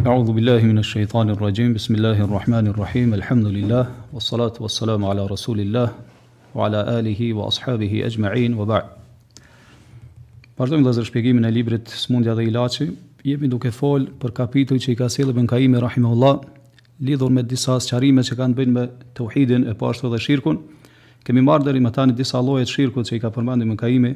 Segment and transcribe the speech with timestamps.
[0.00, 5.92] A'udhu billahi min ash-shaytani r-rajim, bismillahi r-rahmani r-rahim, alhamdulillah, wa salatu wa salamu ala rasulillah,
[6.54, 8.82] wa ala alihi wa ashabihi ajma'in, wa ba'i.
[10.58, 14.96] Pashtëm dhe shpjegimin e librit Smundja dhe Ilaci, jemi duke fol për kapitull që i
[15.02, 16.32] ka sjellë Ibn Kaimi rahimahullah,
[17.10, 18.86] lidhur me disa sëqarime që kanë bënë me
[19.20, 20.62] tauhidin e pashtu dhe shirkun.
[21.28, 24.14] Kemi marrë deri më tani disa lloje të shirkut që i ka përmendur Ibn Kaimi.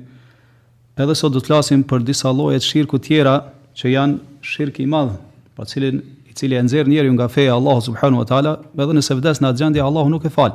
[0.97, 3.37] Edhe sot do të lasim për disa lloje të shirku tjera
[3.77, 5.13] që janë shirki i madh,
[5.55, 9.15] pa cilin i cili e nxjerr njeriu nga feja e subhanahu wa taala, edhe nëse
[9.15, 10.51] vdes në atë gjendje Allahu nuk e fal.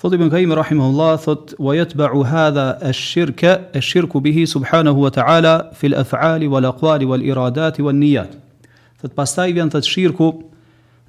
[0.00, 5.88] Thot Ibn Qayyim rahimahullah thot wa yatba'u hadha ash-shirka ash-shirku bihi subhanahu wa taala fi
[5.90, 8.36] al-af'ali wal aqwali wal iradati wan niyyat.
[9.02, 10.28] Thot pastaj vjen thot shirku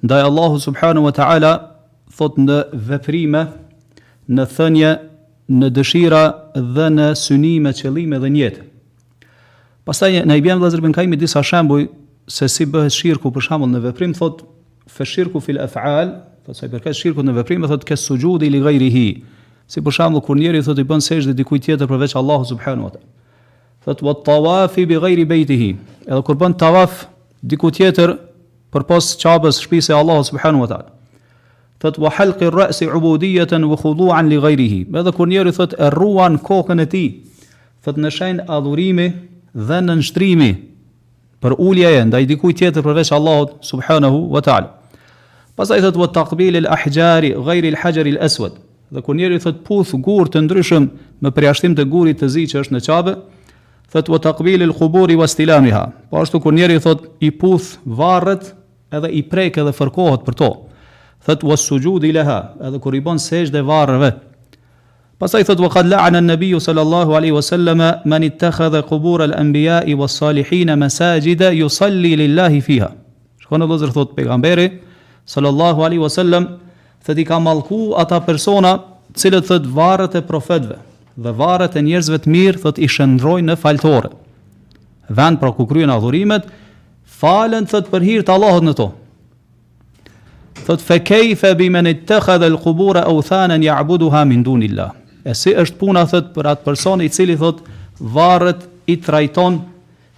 [0.04, 1.52] ndaj Allahu subhanahu wa taala
[2.16, 2.58] thot në
[2.90, 3.44] veprime,
[4.28, 4.92] në thënje,
[5.60, 6.24] në dëshira
[6.76, 8.68] dhe në synime, qëllime dhe njetë.
[9.86, 11.86] Pastaj ne i bëjmë vëllazërin Ibn Qayyim disa shembuj
[12.30, 14.44] se si bëhet shirku për shembull në veprim thot
[14.90, 16.12] fe shirku fil afal
[16.46, 19.06] thot, sa i përket shirku në veprim thot ke sujudi li ghairihi
[19.70, 22.86] si për shembull kur njeriu thot i bën sesh dhe dikujt tjetër përveç Allahut subhanahu
[22.86, 25.68] wa taala thot wa tawafi bi ghairi baytihi
[26.06, 27.08] edhe kur bën tawaf
[27.42, 28.14] diku tjetër
[28.70, 30.88] për pas çabës shtëpisë e Allahut subhanahu wa taala
[31.82, 36.38] thot wa halqi ar-ra'si 'ubudiyatan wa khudu'an li ghairihi edhe kur njeriu thot e ruan
[36.38, 37.08] kokën e tij
[37.82, 39.10] thot në shenjë adhurimi
[39.54, 40.52] dhe në nështrimi
[41.40, 44.74] për ulja e ndaj dikujt tjetër përveç Allahut subhanahu wa taala.
[45.56, 48.58] Pastaj thotë wa taqbil al ahjari ghayr al hajar al aswad.
[48.90, 50.88] Dhe kur njeriu thot puth gur të ndryshëm
[51.22, 53.12] me përjashtim të gurit të zi që është në çabe,
[53.92, 55.84] thot wa taqbil al qubur wa istilamha.
[56.12, 58.52] Po ashtu kur njeriu thot i puth varret
[58.98, 60.48] edhe i prek edhe fërkohet për to.
[61.24, 64.12] Thot wa sujud ilaha, edhe kur i bën sejdë varreve,
[65.20, 66.22] Pasaj thot, wa qad la'na
[66.60, 68.78] sallallahu alaihi wasallama, man i tëkha dhe
[69.22, 72.88] al anbijai wa salihina masajida, ju lillahi fiha.
[73.38, 74.80] Shkone dhe zërë thot, pegamberi,
[75.26, 76.58] sallallahu alaihi wasallam,
[77.04, 78.80] thot i ka malku ata persona,
[79.12, 80.78] cilët thot, varët e profetve,
[81.16, 84.08] dhe varët e njerëzve të mirë, thot, i shëndrojnë në faltore.
[85.10, 86.48] Vend pra ku kryen adhurimet,
[87.04, 88.88] falen thot për hir të Allahut në to.
[90.64, 94.90] Thot fe kayfa bi man ittakhadha al-qubur awthanan ya'buduha min dunillah.
[95.24, 97.58] E si është puna thot për atë person i cili thot
[98.00, 99.58] varret i trajton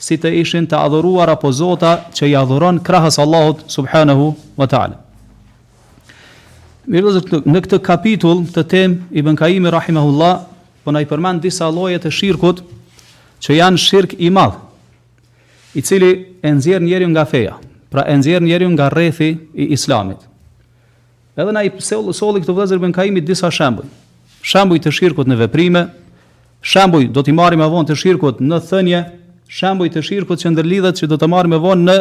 [0.02, 4.28] si të ishin të adhuruar apo zota që i adhuron krahas Allahut subhanahu
[4.60, 5.00] wa taala.
[6.86, 10.38] Mirëzo në këtë kapitull të tem Ibn Kaimi rahimahullah
[10.84, 12.62] po na i përmend disa lloje të shirkut
[13.42, 14.58] që janë shirk i madh
[15.78, 17.54] i cili e nxjerr njeriu nga feja,
[17.90, 20.18] pra e nxjerr njeriu nga rrethi i Islamit.
[21.38, 23.86] Edhe na i solli këtë vëllazër Ibn Kaimi disa shembuj
[24.42, 25.84] shembuj të shirkut në veprime,
[26.62, 29.02] shembuj do t'i marrim avon të shirkut në thënje,
[29.58, 31.96] shembuj të shirkut që ndërlidhet që do të marrim avon në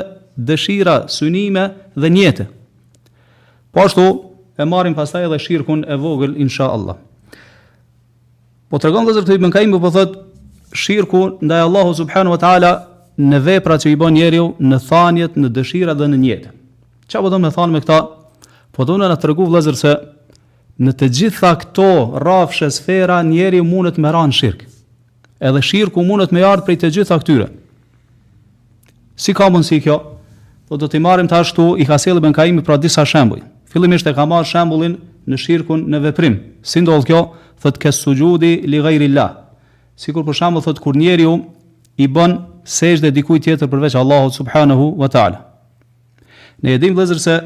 [0.48, 1.70] dëshira, synime
[2.00, 2.46] dhe njete.
[3.72, 4.06] Po ashtu
[4.62, 6.96] e marrim pasaj edhe shirkun e vogël, insha Allah.
[8.70, 10.24] Po të regon dhe të i po thëtë
[10.74, 12.72] shirkun nda e Allahu subhanu wa ta'ala
[13.20, 16.50] në vepra që i bën njeriu, në thanjet, në dëshira dhe në njete.
[17.08, 18.00] Çfarë po do të thanë me këta?
[18.72, 19.94] Po do na në të se
[20.82, 21.86] në të gjitha këto
[22.26, 24.64] rafshë sfera njeri mundet me ranë shirk.
[25.42, 27.48] Edhe shirku mundet me ardh prej të gjitha këtyre.
[29.22, 30.00] Si ka mundsi kjo?
[30.66, 33.44] Po do të marrim të ashtu i ka sjellën ben Kaimi për disa shembuj.
[33.72, 34.96] Fillimisht e ka marrë shembullin
[35.30, 36.40] në shirkun në veprim.
[36.66, 37.22] Si ndodh kjo?
[37.62, 39.36] Thot ke sujudi li ghairi Allah.
[40.02, 41.36] Sikur për shembul thot kur njeriu
[42.02, 42.40] i bën
[43.04, 45.46] dhe dikuj tjetër përveç Allahut subhanahu wa taala.
[46.62, 47.38] Ne e dimë se,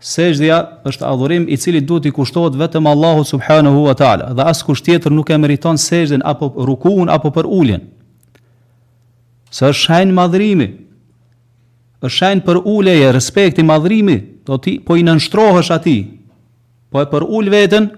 [0.00, 0.56] Sejdhja
[0.88, 4.86] është adhurim i cili duhet i kushtohet vetëm Allahut subhanahu wa taala dhe as kusht
[4.88, 7.80] tjetër nuk e meriton sejdën apo rukuun apo për uljen.
[9.52, 10.66] është shajn madhrimi.
[12.00, 14.16] Është shajn për ulje respekti madhrimi,
[14.46, 16.04] do ti po i nënshtrohesh atij.
[16.90, 17.90] Po e për ul veten,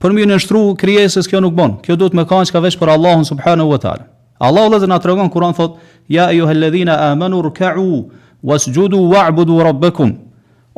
[0.00, 1.78] për më nënshtru krijesës kjo nuk bën.
[1.82, 4.06] Kjo duhet më kanë ka vesh për Allahun subhanahu wa taala.
[4.40, 5.78] Allahu lazen atregon Kur'an thot:
[6.08, 8.10] Ya ayyuhalladhina amanu rku'u
[8.42, 10.27] wasjudu wa'budu rabbakum.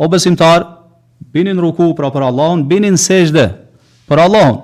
[0.00, 0.64] O besimtar,
[1.34, 3.42] binin ruku pra për Allahun, binin sejde
[4.08, 4.56] për Allahun.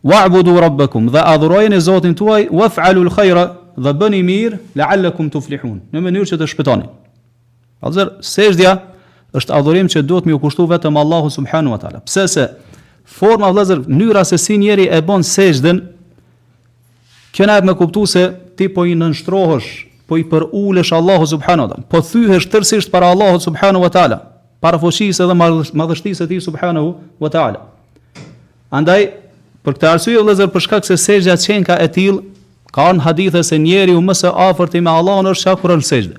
[0.00, 3.42] Wa abudu rabbekum dhe adhurojnë zotin tuaj, wa fa'alu l'khajra
[3.76, 5.76] dhe bëni mirë, la'allakum të flihun.
[5.92, 6.88] Në mënyrë që të shpëtoni.
[7.84, 8.72] Adhër, sejdja
[9.36, 12.00] është adhurim që duhet mi u kushtu vetëm Allahu subhanu wa ta'la.
[12.08, 12.46] Pse se
[13.04, 15.82] forma vëzër, njëra se si njeri e bon sejden,
[17.36, 18.24] këna e me kuptu se
[18.56, 19.70] ti po i nënshtrohësh,
[20.08, 23.92] po i për ulesh Allahu subhanu wa ta'la, po thyhesh tërsisht para Allahu subhanu wa
[24.64, 25.34] parafoshisë edhe
[25.76, 27.60] madhështisë e tij subhanahu wa taala.
[28.74, 29.04] Andaj
[29.64, 32.22] për këtë arsye vëllezër për shkak se qenë çenka e tillë
[32.74, 36.16] ka në hadithe se njeriu më së afërti me Allahun është shakurën në sejdë.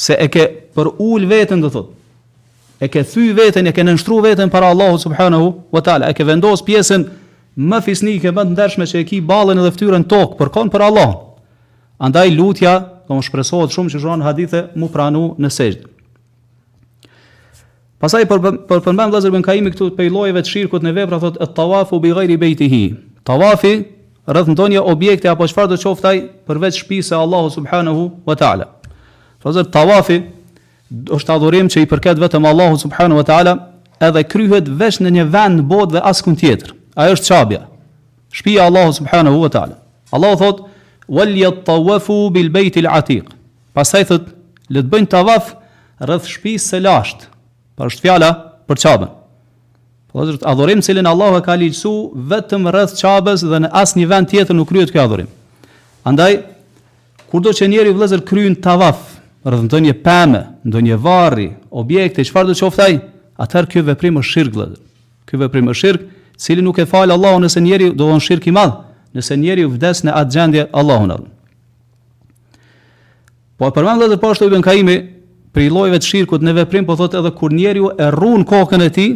[0.00, 1.96] Se e ke për ullë veten do thot.
[2.80, 6.24] E ke thy veten, e ke nënshtru veten para Allah, subhanahu wa taala, e ke
[6.24, 7.02] vendosë pjesën
[7.60, 10.86] më fisnike, më të ndershme që e ki balën edhe fytyrën tokë për kon për
[10.88, 11.10] Allah.
[12.00, 12.74] Andaj lutja,
[13.04, 15.90] do më shpresohet shumë që shohën hadithe mu pranu në sejdë.
[18.00, 21.48] Pasaj për për përmban vëllazër ibn Kaimi këtu për llojeve të shirkut në vepra thotë
[21.58, 22.78] tawafu bi ghairi baytihi.
[23.28, 23.72] Tawafi
[24.32, 28.36] rreth ndonjë objekti apo çfarë do të thotë ai përveç shtëpisë së Allahut subhanahu wa
[28.40, 28.70] taala.
[29.44, 30.16] Fazë tawafi
[31.12, 33.52] është të që i përket vetëm Allahut subhanahu wa taala,
[34.00, 36.72] edhe kryhet vesh në një vend në botë dhe askun tjetër.
[36.96, 37.60] Ajo është çabia.
[38.32, 39.76] Shtëpia e Allahut subhanahu wa taala.
[40.16, 40.70] Allahu thotë
[41.18, 43.28] wal yatawafu bil bayti al atiq.
[43.76, 44.32] Pastaj thotë
[44.72, 45.52] le të bëjnë tawaf
[46.00, 47.28] rreth shtëpisë së lashtë.
[47.80, 48.26] Pra është fjala
[48.68, 49.10] për Çabën.
[50.12, 51.92] Po është adhurim që Allahu e ka liqsu
[52.28, 55.28] vetëm rreth Çabës dhe në asnjë vend tjetër nuk kryhet ky adhurim.
[56.04, 56.32] Andaj
[57.32, 58.98] kurdo që njeri vëllezër kryen tavaf,
[59.48, 61.46] rreth ndonjë pemë, ndonjë varri,
[61.80, 62.98] objekte, çfarë do të qoftë ai,
[63.44, 64.60] atëherë ky veprim është shirq
[65.28, 66.00] Ky veprim është shirq,
[66.42, 68.74] cili nuk e fal Allahu nëse njeri do von shirq i madh,
[69.16, 70.66] nëse njeri vdes në atë gjendje
[71.10, 71.16] na.
[73.58, 74.98] Po përmend vëllezër po Ibn Kaimi
[75.54, 78.90] prej llojeve të shirkut në veprim, po thotë edhe kur njeriu e rruan kokën e
[78.94, 79.08] tij,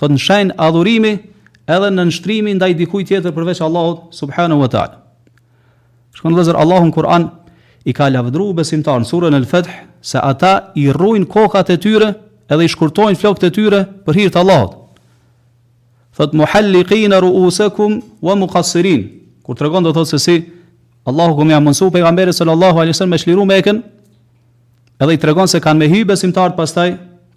[0.00, 1.12] thotë në shenjë adhurimi,
[1.68, 5.02] edhe në nshtrimi ndaj dikujt tjetër përveç Allahut subhanahu wa taala.
[6.16, 7.28] Shkon lazer Allahu në Kur'an
[7.88, 9.68] i ka lavdëruar besimtar në surën Al-Fath
[10.00, 12.14] se ata i rrujnë kokat e tyre
[12.48, 14.72] edhe i shkurtojn flokët e tyre për hir të Allahut.
[16.16, 19.04] Thot muhalliqin ru'usakum wa muqassirin.
[19.46, 20.34] Kur tregon do thot se si
[21.08, 23.82] Allahu qomë ja mësua pejgamberin sallallahu alaihi wasallam me shliru Mekën,
[24.98, 26.88] Edhe i tregon se kanë me hy besimtarët pastaj,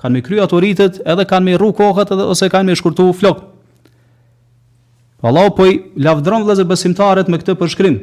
[0.01, 3.11] kanë me kry ato rritet, edhe kanë me rru kohët edhe ose kanë me shkurtu
[3.17, 3.47] flokët.
[5.21, 7.99] Allahu po i lavdron vëllezër besimtarët me këtë përshkrim.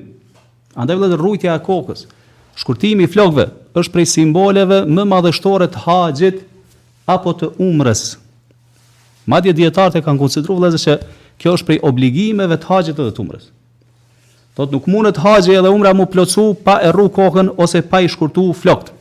[0.79, 2.05] Andaj vëllezër rrujtja e kokës,
[2.61, 3.49] shkurtimi i flokëve
[3.83, 6.39] është prej simboleve më madhështore të haxhit
[7.11, 8.05] apo të umrës.
[9.29, 13.25] Madje dietarët e kanë konsideruar vëllezër se kjo është prej obligimeve të haxhit edhe të
[13.25, 13.51] umrës.
[14.55, 18.13] Thotë nuk mundet haxhi edhe umra mu plotsu pa e rru kokën ose pa i
[18.15, 18.95] shkurtu flokët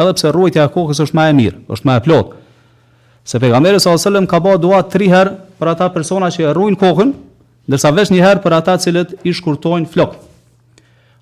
[0.00, 2.38] edhe pse rruajtja e kokës është më e mirë, është më e plotë.
[3.28, 6.78] Se pejgamberi sallallahu alajhi wasallam ka bëu dua 3 herë për ata persona që rruajn
[6.80, 7.12] kokën,
[7.70, 10.30] ndërsa vetëm një herë për ata cilët i shkurtojnë flokët.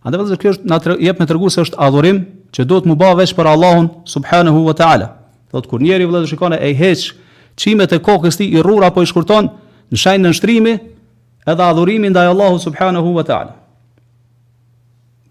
[0.01, 2.23] Andaj vetë kjo është na jep me tregues është adhurim
[2.57, 5.09] që duhet të bëj vesh për Allahun subhanahu wa taala.
[5.51, 7.11] Thotë kur njeriu vëllai shikon e heq
[7.61, 9.51] çimet e kokës ti i rrur apo i shkurton
[9.91, 10.73] në shenjë nënshtrimi
[11.51, 13.53] edhe adhurimi ndaj Allahut subhanahu wa taala.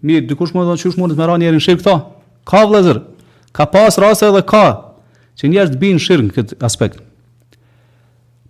[0.06, 1.96] Mirë, dikush më thonë çu është mundet më ranë njërin shef këta.
[2.48, 3.00] Ka vëllazër,
[3.52, 4.64] Ka pas rase edhe ka
[5.38, 7.00] që njerëz bin shirk në këtë aspekt.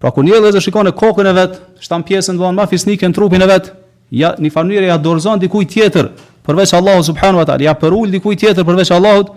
[0.01, 3.17] Pra kur një lëzë shikon e kokën e vet, shtan pjesën do ma fisnikën në
[3.17, 3.71] trupin e vet,
[4.17, 6.09] ja në fanyrë ja dorëzon dikujt tjetër
[6.45, 9.35] përveç Allahut subhanahu wa taala, ja përul dikujt tjetër përveç Allahut,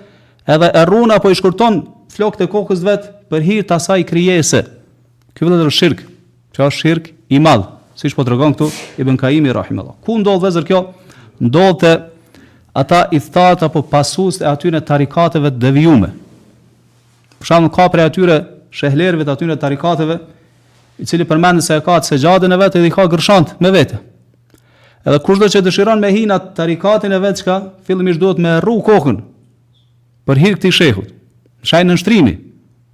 [0.48, 1.82] edhe e rrun apo i shkurton
[2.16, 4.64] flokët e kokës vet për hir të asaj krijese.
[5.36, 6.04] Ky vëllëzër shirk,
[6.56, 7.68] që është shirk i madh,
[8.00, 8.72] siç po tregon këtu
[9.04, 9.98] Ibn Kaimi rahimahullah.
[10.06, 10.84] Ku ndodh vëllëzër kjo?
[11.44, 11.94] Ndodh te
[12.74, 16.08] ata i thart apo pasues të atyre tarikateve devijume.
[16.10, 17.40] devijuara.
[17.40, 18.38] Për shembull ka prej atyre
[18.74, 20.16] shehlerëve të atyre tarikateve
[21.00, 23.98] i cili përmend se ka të sejadën e vet dhe i ka gërshant me vete.
[25.06, 29.18] Edhe kushdo që dëshiron me hina tarikatin e vet çka fillimisht duhet me rru kokën
[30.26, 31.10] për hir këtij shehut.
[31.64, 32.34] Shajnë në shtrimi.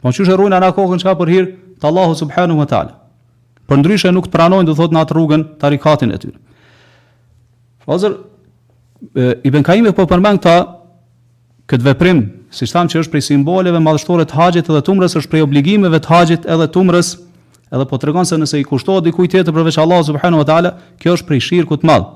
[0.02, 1.46] Po çuhet rruan ana kokën çka për hir
[1.80, 2.94] të Allahu subhanahu wa taala.
[3.70, 6.40] Për ndryshe nuk të pranojnë do thot në atë rrugën tarikatin e tyre.
[7.86, 8.14] Fazer
[9.16, 10.54] Ibn ben kaimi po përmban këta
[11.72, 12.20] këtë veprim,
[12.52, 16.00] si tham që është prej simboleve madhështore të haxhit edhe të umrës, është prej obligimeve
[16.04, 17.12] të haxhit edhe të umrës,
[17.72, 21.14] edhe po tregon se nëse i kushtohet dikujt tjetër përveç Allahut subhanahu wa taala, kjo
[21.16, 22.08] është prej shirku të madh.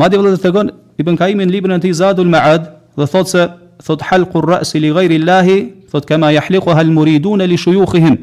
[0.00, 2.66] Madje vëllai tregon Ibn ben kaimi në librin e tij Zadul Maad
[2.98, 3.46] dhe thot se
[3.86, 5.58] thot halqu ar-ra's li ghayri llahi
[5.92, 8.16] thot kama yahliquha al-muridun li shuyukhihim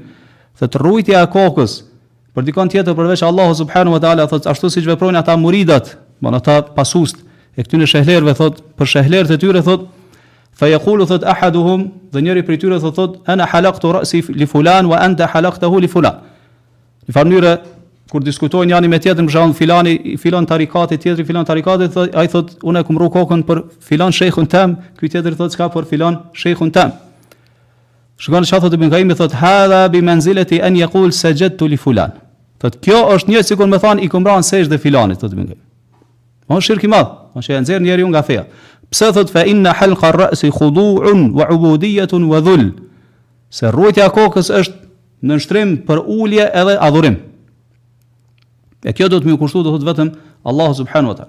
[0.60, 1.74] thot rujtja e kokës
[2.38, 6.36] për dikon tjetër përveç Allahu subhanahu wa taala thot ashtu siç veprojnë ata muridat bon,
[6.38, 7.24] ata pasust
[7.58, 9.88] e këtyn e shehlerëve thot për shehlerët e tyre thot
[10.58, 14.86] fa yaqulu thot ahaduhum dhe njëri prej tyre thot thot ana halaqtu ra'si li fulan
[14.92, 16.20] wa anta halaqtahu li fulan
[17.08, 17.54] në fundyre
[18.12, 22.30] kur diskutojnë janë me tjetrin për shembull filani filan tarikati tjetri filan tarikati thot ai
[22.32, 26.22] thot unë kam rru kokën për filan shehun tem ky tjetri thot çka për filan
[26.40, 26.94] shehun tem
[28.22, 32.14] shikon çfarë thot ibn Qayyim thot hadha bi manzilati an yaqul sajadtu li fulan
[32.62, 35.66] thot kjo është një sikur më thon i kumran sejdë filanit thot ibn Qayyim
[36.48, 38.44] Ma është shirkë i madhë, ma është e nëzirë njeri unë nga feja.
[38.88, 42.70] Pse thot fe inna halka rësi khuduun wa ubudijetun wa dhull,
[43.52, 47.18] se rrujtja kokës është në nështrim për ullje edhe adhurim.
[48.88, 50.14] E kjo do të mi kushtu do thot vetëm
[50.48, 51.28] Allahu subhanu atë.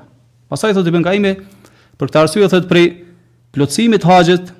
[0.54, 1.34] Pasaj thot i bën kaime,
[1.98, 2.86] për këtë arsye thot prej
[3.56, 4.54] plotësimit haqët,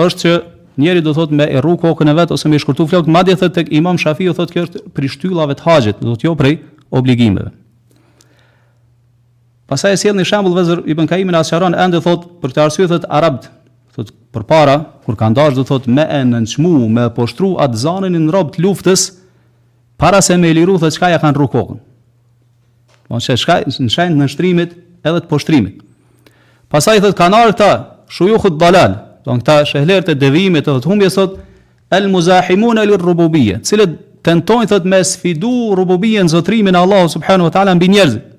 [0.00, 0.34] është që
[0.80, 3.38] njeri do thot me e rru kokën e vetë ose me i shkurtu flokët, madje
[3.44, 4.82] thot tek imam Shafiu thot kjo është
[5.14, 6.34] shtyllave të haqët, do të jo
[6.98, 7.52] obligimeve.
[9.70, 13.04] Pastaj sjell një shembull vezir i bën kaimin as ende thot për këtë arsye thot
[13.08, 13.36] arab
[13.94, 14.74] thot përpara
[15.06, 19.04] kur kanë dashur do thot me nënçmu me poshtru atë zanin në rrobat luftës
[19.96, 21.78] para se me liru thot çka ja kanë rrukokën.
[21.78, 24.72] Do po, të thotë çka në shenjë në shtrimit
[25.06, 25.78] edhe të poshtrimit.
[26.70, 27.70] Pastaj thot kanë ardhur këta
[28.10, 31.38] shuju hut dalal don këta shehler të devimit të humbje, sot
[31.94, 33.60] el muzahimun li rububiyya.
[34.22, 38.29] tentojnë thot me sfidu rububien zotrimin e Allahut subhanahu wa taala mbi njerëzit.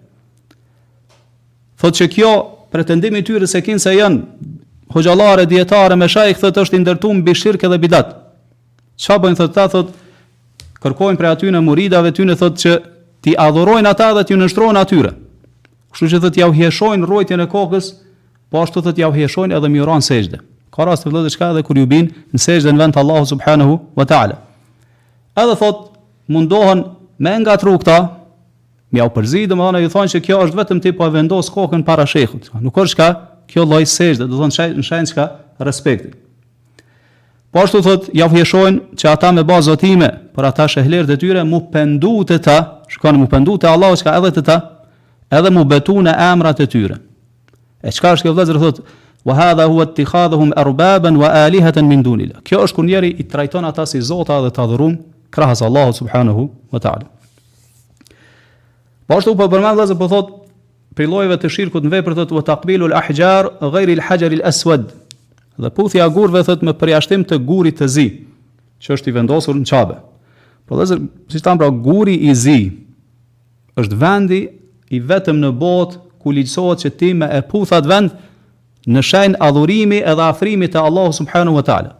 [1.82, 2.32] Thotë që kjo
[2.72, 4.48] pretendimi i tyre se kinë se janë
[4.94, 8.12] hoxhallarë dietare me shajk thotë është i ndërtuar mbi shirk edhe bidat.
[9.02, 12.76] Çfarë bën thotë ta thotë kërkojnë prej aty në muridave ty në thotë që
[13.26, 15.16] ti adhurojnë ata dhe ti nënshtrohen atyre.
[15.92, 17.90] Kështu që thotë jau hieshojnë rrojtjen e kokës,
[18.54, 20.38] po ashtu thotë jau hieshojnë edhe miron sejdë.
[20.72, 24.38] Ka rast vëllë diçka edhe kur ju bin në sejdën vënë Allahu subhanahu wa taala.
[25.38, 26.86] Edhe thotë mundohen
[27.22, 27.98] me ngatru këta,
[28.92, 31.84] Më au përzi, domethënë ju thonë se kjo është vetëm ti po e vendos kokën
[31.88, 32.50] para shehut.
[32.60, 33.06] Nuk është ka,
[33.48, 35.26] kjo lloj sejdë, do të thonë shajnë shajnë çka
[35.64, 36.10] respekti.
[37.52, 41.18] Po ashtu thotë, ja vje shohin që ata me bazë zotime, për ata shehler të
[41.24, 42.58] tyre mu pendut të ta,
[42.92, 44.58] shkon mu pendut të Allahu çka edhe të ta,
[45.40, 47.00] edhe mu betun në emrat të tyre.
[47.88, 48.86] E çka është kjo vëllazër thotë,
[49.28, 52.44] wa hadha huwa ittikhaduhum arbaban wa alihatan min dunillah.
[52.44, 55.00] Kjo është kur njeriu i trajton ata si zota dhe ta dhuron
[55.32, 57.08] krahas Allahu subhanahu wa taala.
[59.12, 60.28] Po ashtu po përmend vëllazë po thot
[60.96, 64.44] për llojeve të shirkut në veprë thot wa taqbilu al ahjar ghayri al hajar al
[64.48, 64.86] aswad.
[65.60, 68.06] Dhe puthja e gurve thot me përjashtim të gurit të zi,
[68.80, 69.98] që është i vendosur në Çabe.
[70.64, 72.60] Po vëllazë, si tan pra guri i zi
[73.84, 74.40] është vendi
[74.96, 78.16] i vetëm në botë ku ligjsohet që ti me e puthat atë vend
[78.96, 81.98] në shenjë adhurimi edhe afrimi të Allahu subhanahu wa taala.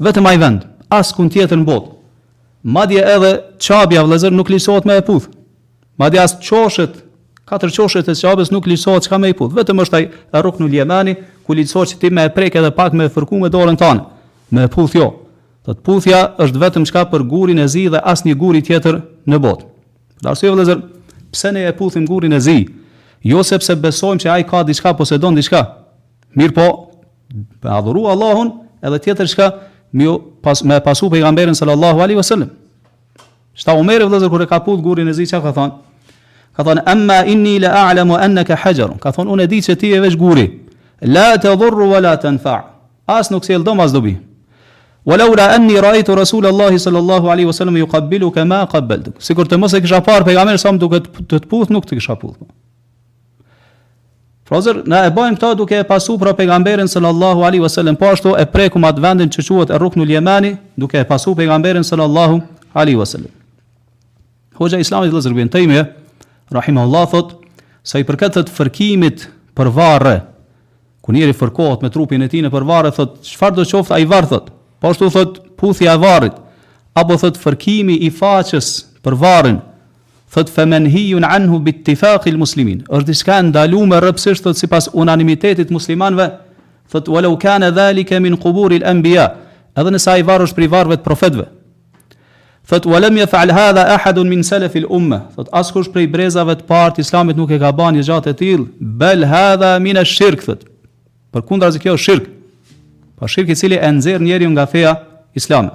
[0.00, 1.92] Vetëm ai vend, askund tjetër në botë.
[2.76, 5.28] Madje edhe çabja vëllazër nuk ligjsohet me e puth.
[5.98, 7.00] Ma dhe asë qoshet,
[7.48, 10.04] katër qoshet e sjabës nuk lisohet që ka me i putë, vetëm është ai
[10.46, 13.40] rukë në ljemani, ku lisohet që ti me e prejke edhe pak me e fërku
[13.42, 14.04] me dorën tanë,
[14.54, 15.08] me e jo.
[15.68, 19.00] Dhe puthja është vetëm që ka për gurin e zi dhe asë një guri tjetër
[19.28, 19.64] në botë.
[20.22, 20.78] Dhe asë jo
[21.30, 22.56] pse ne e puthim gurin e zi?
[23.26, 25.60] Jo sepse besojmë që ai ka diçka po se donë diçka.
[26.38, 26.68] Mirë po,
[27.34, 29.48] me adhuru Allahun edhe tjetër që ka
[30.46, 32.48] pas, me pasu pejgamberin sallallahu alaihi wasallam.
[33.52, 35.84] Shta e ka gurin e zi çka ka thonë,
[36.58, 38.96] Ka thonë, amma inni le a'lemu enneke hegjeru.
[38.98, 40.48] Ka thonë, unë e di që ti e vesh guri.
[41.06, 42.56] La tadhur dhurru wa la tanfa
[43.08, 44.16] As nuk se jel dobi.
[45.06, 49.04] Walau la enni raitu Rasul Allahi sallallahu alaihi wasallam ju qabbilu ma qabbel.
[49.18, 51.96] Sikur të mëse kisha par pe jamer sa më duke të të puth, nuk të
[51.96, 52.36] kisha puth.
[54.44, 58.34] Frazer, na e bëjmë këta duke e pasu pra pejgamberin sallallahu alaihi wasallam, po ashtu
[58.36, 62.42] e prekum atë vendin që quhet Rruknul Yemani, duke e pasu pejgamberin sallallahu
[62.74, 63.30] alaihi wasallam.
[64.58, 65.86] Hoxha Islami i Lazerbin Taymiyyah
[66.50, 67.34] Rahimahullah thot,
[67.84, 69.26] sa i përket të fërkimit
[69.56, 70.14] për varë,
[71.04, 74.06] ku njeri fërkohet me trupin e tij në për thot, shfar do qoftë a i
[74.08, 74.50] varë, thot,
[74.80, 76.36] po ashtu thot, puthja e varët,
[76.96, 78.68] apo thot, fërkimi i faqës
[79.04, 79.58] për varën,
[80.32, 84.88] thot, femen hijun anhu bit tifakil muslimin, është diska ndalu me rëpsisht, thot, si pas
[84.92, 86.30] unanimitetit muslimanve,
[86.90, 89.30] thot, walau kane dhalike min kuburil embia,
[89.76, 91.48] edhe nësa i varë është për varëve të profetve,
[92.68, 95.22] Thot walam yaf'al hadha ahad min salaf al-umma.
[95.36, 98.38] Thot askush prej brezave të parë të Islamit nuk e ka bën një gjatë e
[98.42, 98.66] tillë,
[99.00, 100.66] bel hadha min ash-shirk thot.
[101.32, 102.26] Përkundra se kjo është shirk.
[103.16, 104.92] Po shirki i cili e nxjerr njeriu nga feja
[105.40, 105.72] islame.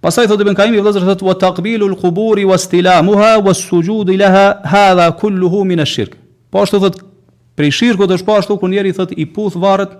[0.00, 5.10] Pastaj thot Ibn Kaimi vëllazër thot wa taqbilu al-qubur wa istilamuha wa as-sujud laha hadha
[5.18, 6.14] kulluhu min ash-shirk.
[6.54, 7.02] Po ashtu thot
[7.58, 9.90] prej shirkut është po ashtu ku njeriu thot i puth varret,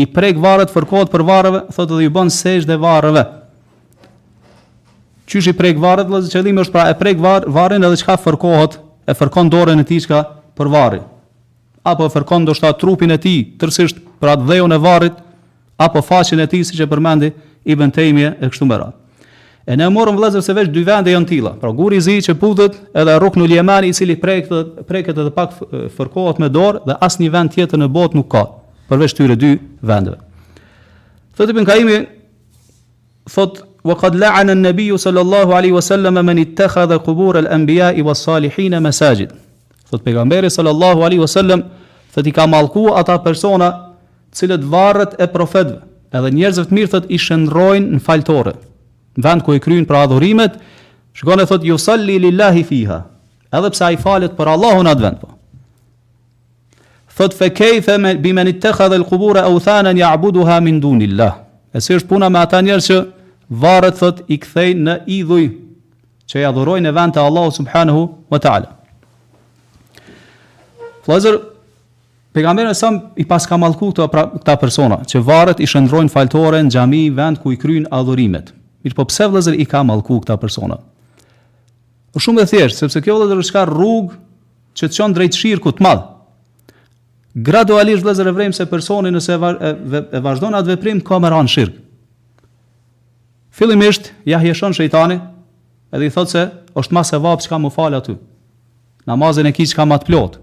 [0.00, 3.28] i prek varret, fërkohet për varreve, thot do i bën sejdë varreve
[5.26, 8.78] çysh i prek varret vëllazë qëllimi është pra e prek var varrin edhe çka fërkohet
[9.10, 10.20] e fërkon dorën e tij çka
[10.58, 11.00] për varri.
[11.86, 15.16] apo e fërkon ndoshta trupin e tij tërësisht për atë dheun e varrit
[15.78, 17.32] apo faqen e tij siç e përmendi
[17.66, 18.92] i bën e kështu me radhë
[19.66, 22.34] e ne morëm vëllazë se veç dy vende janë tilla pra guri i zi që
[22.38, 24.46] putet edhe rruku në Liman i cili prek
[24.86, 25.58] preket edhe pak
[25.96, 28.44] fërkohet me dorë dhe as një vend tjetër në botë nuk ka
[28.90, 30.18] përveç këtyre dy vendeve
[31.36, 31.98] Thotë ibn Kaimi
[33.30, 39.32] thotë وقد لعن النبي صلى الله عليه وسلم من اتخذ قبور الانبياء والصالحين مساجد
[39.84, 41.62] فت پیغمبر صلى الله عليه وسلم
[42.12, 43.86] فتي كان مالكو اتا پرسونا
[44.36, 45.78] cilët varret e profetëve,
[46.12, 48.52] edhe njerëzve të mirë thot i shëndrojnë në faltore.
[49.16, 50.58] Në vend ku i kryen për adhurimet,
[51.16, 52.98] shkon e thot ju salli lillahi fiha.
[53.56, 55.30] Edhe pse ai falet për Allahun atë vend po.
[57.16, 61.32] Thot fe kayfa bi man ittakhadha al-qubur awthanan ya'buduha min dunillah.
[61.72, 63.00] Esë është puna me ata njerëz që
[63.46, 65.44] Varet, thot i kthej në idhuj
[66.26, 68.00] që i adhurojnë në vend të Allahu subhanahu
[68.32, 68.72] wa taala.
[71.06, 71.36] Flazer
[72.34, 76.64] pejgamberi sa i pas ka mallku këto pra, këta persona që varët i shndrojnë faltore
[76.66, 78.50] në xhami vend ku i kryjn adhurimet.
[78.82, 80.80] Mirë, po pse vëllazër i ka mallku këta persona?
[82.10, 84.18] Është po shumë e thjeshtë, sepse kjo vëllazër është ka rrugë
[84.76, 86.04] që të çon drejt shirku të madh.
[87.46, 89.74] Gradualisht vëllazër e vrem se personi nëse e,
[90.24, 91.85] vazhdon atë veprim ka më ran shirku
[93.56, 95.16] Fillimisht ja hieshon shejtani
[95.96, 96.40] edhe i thot se
[96.76, 98.18] është më se vap çka më fal aty.
[99.08, 100.34] Namazin e kish ka më të plot.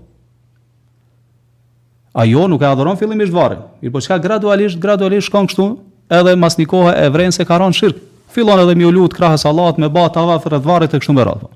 [2.17, 3.61] Ai jo nuk e adhuron fillimisht varrin.
[3.83, 5.67] Mirpo çka gradualisht gradualisht shkon kështu
[6.09, 8.01] edhe mas një kohë e vren se ka rënë shirk.
[8.33, 11.51] Fillon edhe u lut krahas Allahut me bata vaf rreth varrit të kështu me radhë.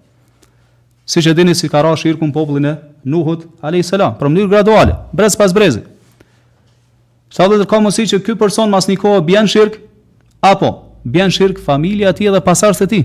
[1.09, 4.95] Siç e dini si ka rënë shirku popullin e Nuhut alayhis salam, për mënyrë graduale,
[5.15, 5.79] brez pas brezi.
[7.31, 9.79] Sa do të kam mosi që ky person mas një kohë bjen shirk
[10.43, 13.01] apo bjen shirk familja ti dhe pasarës e ti.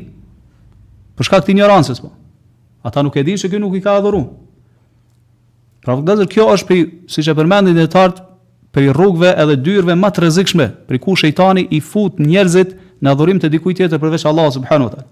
[1.18, 2.10] Për shkak të ignorancës po.
[2.82, 4.24] Ata nuk e di që kjo nuk i ka adhuru.
[5.82, 5.96] Pra
[6.30, 8.28] kjo është për, si që përmendin dhe tartë,
[8.74, 13.12] për i rrugve edhe dyrve më të rrezikshme, për ku shejtani i fut njerëzit në
[13.14, 15.02] adhurim të dikujt tjetër përveç Allah subhanu të.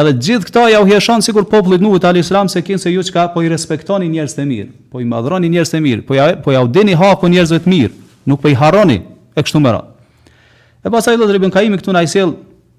[0.00, 3.02] Edhe gjithë këta ja u hjeshan sikur poplit nuhet al Islam se kinë se ju
[3.02, 6.28] çka po i respektoni njerëz të mirë, po i madhroni njerëz të mirë, po ja
[6.44, 7.94] po ja u hakun njerëzve të mirë,
[8.30, 9.00] nuk po i harroni
[9.34, 9.89] e kështu me radhë.
[10.84, 12.32] E pas ajo dhe Ibn Kaimi këtu na i sjell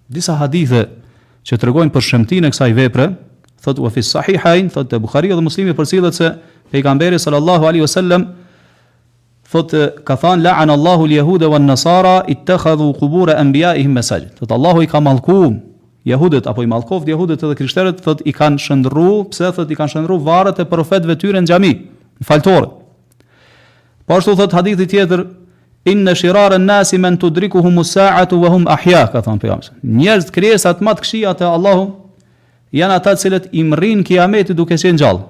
[0.09, 0.85] disa hadithe
[1.45, 3.05] që tregojnë për shëmtinë e kësaj vepre,
[3.61, 6.31] thot u fi sahihain, thot te Buhari dhe Muslimi për se
[6.71, 8.25] pejgamberi sallallahu alaihi wasallam
[9.51, 9.71] thot
[10.07, 14.33] ka than la an allahu al yahuda wan nasara ittakhadhu qubur anbiayhim masajid.
[14.39, 15.59] Thot Allahu i ka mallku
[16.05, 19.91] Jehudet apo i mallkov Jehudet edhe krishterët thot i kanë shndrru, pse thot i kanë
[19.93, 21.69] shndrru varret e profetëve tyre në xhami,
[22.23, 22.71] në faltore.
[24.07, 25.21] Po ashtu thot hadithi tjetër,
[25.89, 26.13] in në
[26.53, 29.71] an nasi men të driku hu musaatu vë hum ahja, ka thonë pejamës.
[29.81, 31.87] Njerëz të kriesat më të këshia të Allahum,
[32.71, 35.25] janë ata cilët imrin kiameti duke qenë gjallë.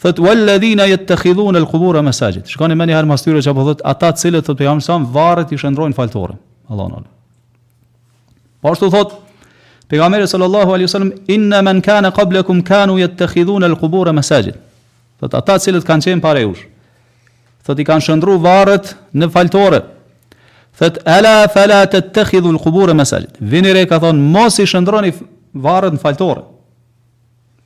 [0.00, 2.44] thot walladhina yattakhidhuna jetë të khidhu në lëkubur e mesajit.
[2.58, 6.34] thot me njëherë mas tyre që ata cilët të pejamës sam, varët i shëndrojnë faltore.
[6.70, 7.10] Allah në allë.
[8.60, 9.12] Po ashtu thot,
[9.90, 14.54] sallallahu alaihi wasallam, inna man kana qablakum kanu yattakhidhuna al masajid.
[15.20, 16.64] Fat ata cilët kanë qenë para jush
[17.66, 19.82] thot i kanë shëndru varët në faltore.
[20.80, 23.34] Thot, ala fala të të khidhu lë kubur e mesajit.
[23.40, 25.10] Vinire ka thonë, mos i shëndroni
[25.60, 26.44] varët në faltore.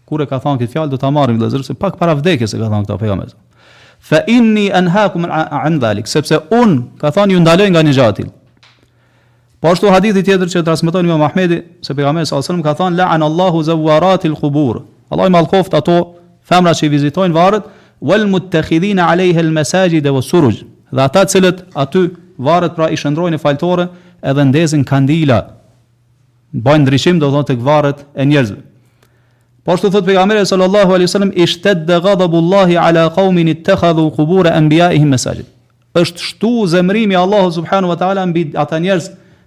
[0.08, 2.58] Kure ka thonë këtë fjallë, do të amarim dhe zërë, se pak para vdekje se
[2.60, 3.36] ka thonë këta pejomet.
[4.04, 8.28] Fa inni anhaku min anzalik, sepse un ka thonë ju ndaloj nga një gjatil.
[9.64, 13.22] Po ashtu hadithi tjetër që transmeton me Muhammedi, se pejgamberi sallallahu alajhi ka thënë la'an
[13.24, 14.82] Allahu zawaratil qubur.
[15.08, 15.94] Allah i mallkoft ato
[16.44, 17.64] femra që i vizitojnë varret,
[18.00, 20.62] wal muttakhidhina alayha al masajid wa suruj
[20.94, 23.86] dhe ata cilët aty varet pra i shëndrojnë faltore
[24.22, 25.38] edhe ndezin kandila
[26.54, 28.60] bajnë ndryshim do thonë tek varet e njerëzve
[29.64, 35.46] Po ashtu thot pejgamberi sallallahu alaihi wasallam ishtad ghadabullahi ala qaumin ittakhadhu qubur anbiya'ihim masajid.
[35.96, 39.04] esht shtu zemrimi allah subhanahu wa taala mbi ata njerëz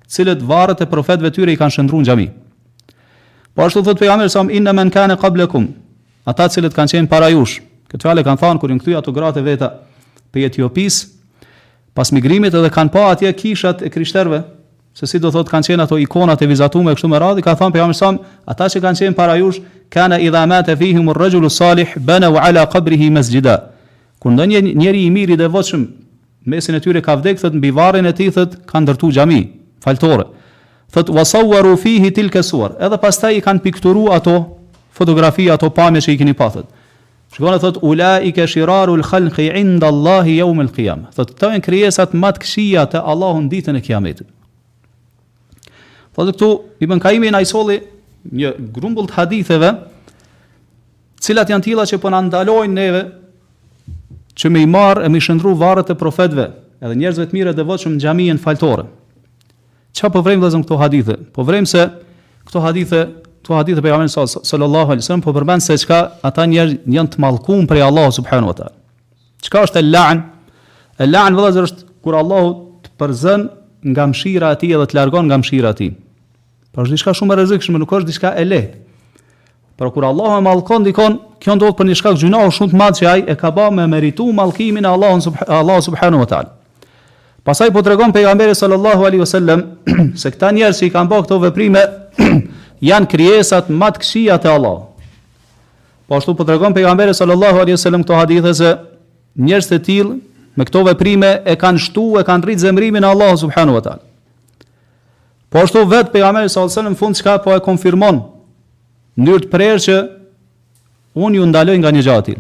[0.08, 2.28] cilët varret e profetëve tyre i kanë shndruar xhami.
[3.54, 5.68] Po ashtu thot pejgamberi sallallahu alaihi wasallam inna man kana qablakum
[6.26, 9.42] ata cilët kanë qenë para jush Këtë fjalë kanë thënë kur i kthy ato gratë
[9.46, 9.70] veta
[10.34, 10.96] pe Etiopis,
[11.96, 14.42] pas migrimit edhe kanë pa atje kishat e krishterëve,
[14.98, 17.76] se si do thotë kanë qenë ato ikonat e vizatuar këtu me radhë, kanë thënë
[17.78, 18.12] pejgamberi sa
[18.52, 19.62] ata që kanë qenë para jush
[19.94, 23.58] kana idha mata fihim ar-rajul salih bana wa ala qabrihi masjida.
[24.20, 25.86] Kur ndonjë njeri i mirë i devotshëm
[26.48, 29.40] mesin e tyre ka vdekë thot mbi varrin e tij thot kanë ndërtu xhami
[29.84, 30.28] faltore.
[30.92, 32.76] Thot wasawwaru fihi tilka suwar.
[32.84, 34.38] Edhe pastaj i kanë pikturu ato
[34.96, 36.50] fotografi ato pamje që i keni pa
[37.38, 41.04] Shikon e thot ula i ke shiraru lë khalqi inda Allahi jau me lë kiam.
[41.14, 44.24] Thot të tojnë kërjesat matë këshia të Allahun ditën e kiamit.
[46.18, 46.50] Thot e këtu,
[46.82, 47.82] i bën kaimi i
[48.38, 49.68] një grumbull të haditheve,
[51.24, 53.02] cilat janë tila që përna po ndalojnë neve,
[54.38, 56.50] që me i marë e me i shëndru varët e profetve,
[56.84, 58.88] edhe njerëzve të mire dhe vëtë në më gjamiën faltore.
[59.98, 61.16] Qa përvrejmë po dhe zëmë këto hadithe?
[61.38, 61.86] Po vrem se
[62.50, 63.06] këto hadithe
[63.48, 67.20] këtu hadith e pejgamberit sallallahu alaihi wasallam po përmend se çka ata njerëz janë të
[67.24, 68.74] mallkuar prej Allahut subhanahu wa taala.
[69.42, 70.22] Çka është el-la'n?
[71.06, 72.50] El-la'n vëllazër është kur Allahu
[72.84, 73.46] të përzën
[73.94, 75.92] nga mëshira e tij dhe të largon nga mëshira e tij.
[76.76, 78.78] Po është diçka shumë e rrezikshme, nuk është diçka e lehtë.
[79.80, 82.98] Por kur Allahu e mallkon dikon, kjo ndodh për një shkak gjunaor shumë të madh
[83.00, 86.52] që ai e ka bërë me meritu mallkimin e Allahut Allah subhanahu wa taala.
[87.48, 89.62] Pastaj po tregon pejgamberi sallallahu alaihi wasallam
[90.22, 91.84] se këta njerëz që i kanë bërë këto veprime
[92.86, 94.84] janë krijesat më të këqija te Allahu.
[96.08, 98.74] Po ashtu po tregon pejgamberi sallallahu alaihi wasallam këto hadithe se
[99.38, 100.18] njerëz të tillë
[100.58, 104.02] me këto veprime e kanë shtuë, e kanë rrit zemrimin e Allahut subhanahu wa taala.
[105.50, 108.22] Po ashtu vet pejgamberi sallallahu alaihi wasallam fund çka po e konfirmon
[109.18, 109.98] në mënyrë të prerë që
[111.18, 112.40] unë ju ndaloj nga një gjë atil.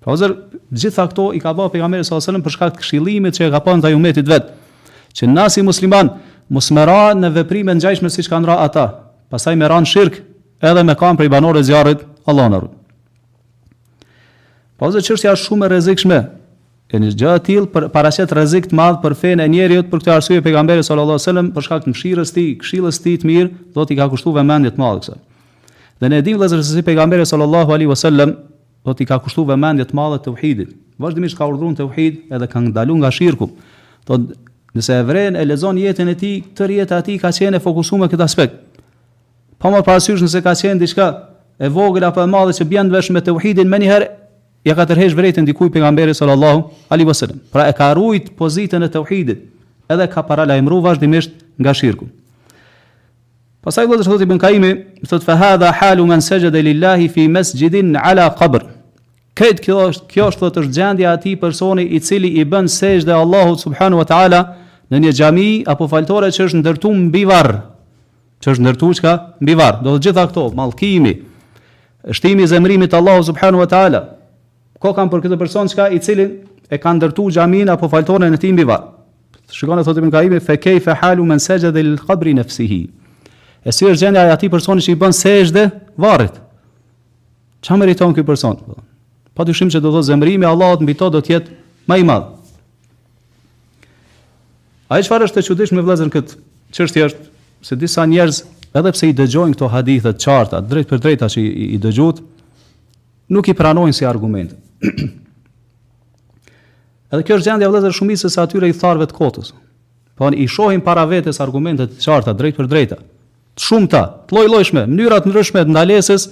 [0.00, 0.36] Pra po zër,
[0.70, 3.50] gjitha këto i ka bërë pejgamberi sallallahu alaihi wasallam për shkak të këshillimit që e
[3.54, 4.48] ka pasur ndaj umetit vet,
[5.16, 6.12] që na si musliman,
[6.50, 8.84] mos më ra në veprime ngjajshme siç kanë ra ata.
[9.32, 10.20] Pastaj më ran shirk
[10.62, 12.74] edhe më kanë për i banorë zjarrit, Allahu na ruaj.
[14.76, 16.18] Po zë çështja është shumë e rrezikshme.
[16.94, 19.50] E një gjë e tillë për para se të rrezik të madh për fenë e
[19.50, 23.16] njerëzit për këtë arsye pejgamberi sallallahu alajhi wasallam për shkak të mshirës ti, këshillës tij
[23.24, 25.18] të mirë, do t'i ka kushtuar vëmendje të madhe kësaj.
[25.98, 28.36] Dhe në dimë vëllezër se pejgamberi sallallahu alajhi wasallam
[28.86, 30.74] do t'i ka kushtuar vëmendje të madhe të uhidit.
[31.02, 33.50] Vazhdimisht ka urdhëruar te uhid edhe ka ndaluar nga shirku.
[34.06, 34.36] Thotë
[34.76, 38.02] Nëse e vren e lezon jetën e tij, këtë jetë aty ka qenë e fokusuar
[38.02, 38.56] me këtë aspekt.
[39.60, 41.06] Po më pas nëse ka qenë diçka
[41.64, 44.10] e vogël apo e madhe që bën vesh me tauhidin, më një herë
[44.68, 47.40] ja ka tërhesh vërejtën dikujt pejgamberi sallallahu alaihi wasallam.
[47.54, 49.46] Pra e ka ruajt pozitën e tauhidit,
[49.88, 52.10] edhe ka para lajmëruar vazhdimisht nga shirku.
[53.64, 54.74] Pastaj vëllai thotë ibn Kaimi,
[55.08, 58.68] thotë fa hadha halu man sajada lillahi fi masjidin ala qabr.
[59.36, 62.68] Këtë kjo është kjo është thotë është gjendja e atij personi i cili i bën
[62.70, 64.44] sejdë Allahut subhanahu wa taala
[64.92, 67.56] në një xhami apo faltore që është ndërtuar mbi varr,
[68.42, 69.80] që është ndërtuar çka mbi varr.
[69.82, 71.14] Do të gjitha këto mallkimi,
[72.14, 74.02] shtimi i zemrimit të Allahut subhanahu wa taala.
[74.78, 76.36] Ko kanë për këtë person çka i cilin
[76.70, 78.92] e kanë ndërtuar xhamin apo faltoren në timbi varr.
[79.50, 82.80] Shikoni thotë Ibn Kaibi fe kayfa halu man sajada lil qabri nafsihi.
[83.66, 85.64] E si është gjendja e atij personi që i bën sejdë
[86.02, 86.34] varrit?
[87.62, 88.58] Çfarë meriton ky person?
[89.36, 91.58] Po dyshim se do të thotë zemrimi i Allahut mbi to do të jetë
[91.90, 92.35] më i madh.
[94.86, 96.36] A i qëfar është të qudish me vlezën këtë
[96.76, 97.24] qështje është
[97.66, 98.42] se disa njerëz,
[98.76, 102.20] edhe pse i dëgjojnë këto hadithet qarta, drejt për drejta që i, i dëgjut,
[103.34, 104.52] nuk i pranojnë si argument.
[107.10, 109.50] edhe kjo është gjendja vlezër shumisës e atyre i tharve të kotës.
[110.16, 113.00] Po i shohin para vetes argumentet të qarta drejt për drejta.
[113.58, 116.28] Të shumta, të lloj-llojshme, mënyra të ndryshme të ndalesës,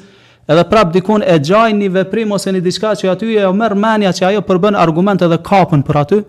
[0.47, 4.14] edhe prap dikun e gjajnë një veprim ose një diçka që aty e merr mendja
[4.21, 6.23] që ajo përbën argument edhe kapën për aty,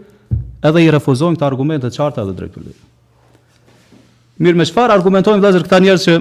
[0.70, 2.64] edhe i refuzojnë këta argumentet qarta dhe drejtë
[4.46, 6.16] Mirë me qëfar argumentojnë vlezër këta njerë që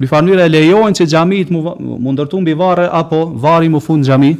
[0.00, 4.30] bifarnyre e lejojnë që gjami të mu ndërtu mbi vare, apo vari mu fundë gjami,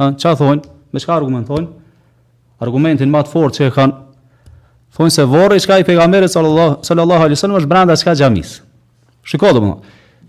[0.00, 1.68] ha, qa thonë, me shka argumentojnë,
[2.66, 3.94] argumentin matë forë që e kanë,
[4.98, 8.56] thonë se vore i shka i pegamere sallallahu alisën, më është branda shka gjamis.
[9.30, 9.72] Shikodë më,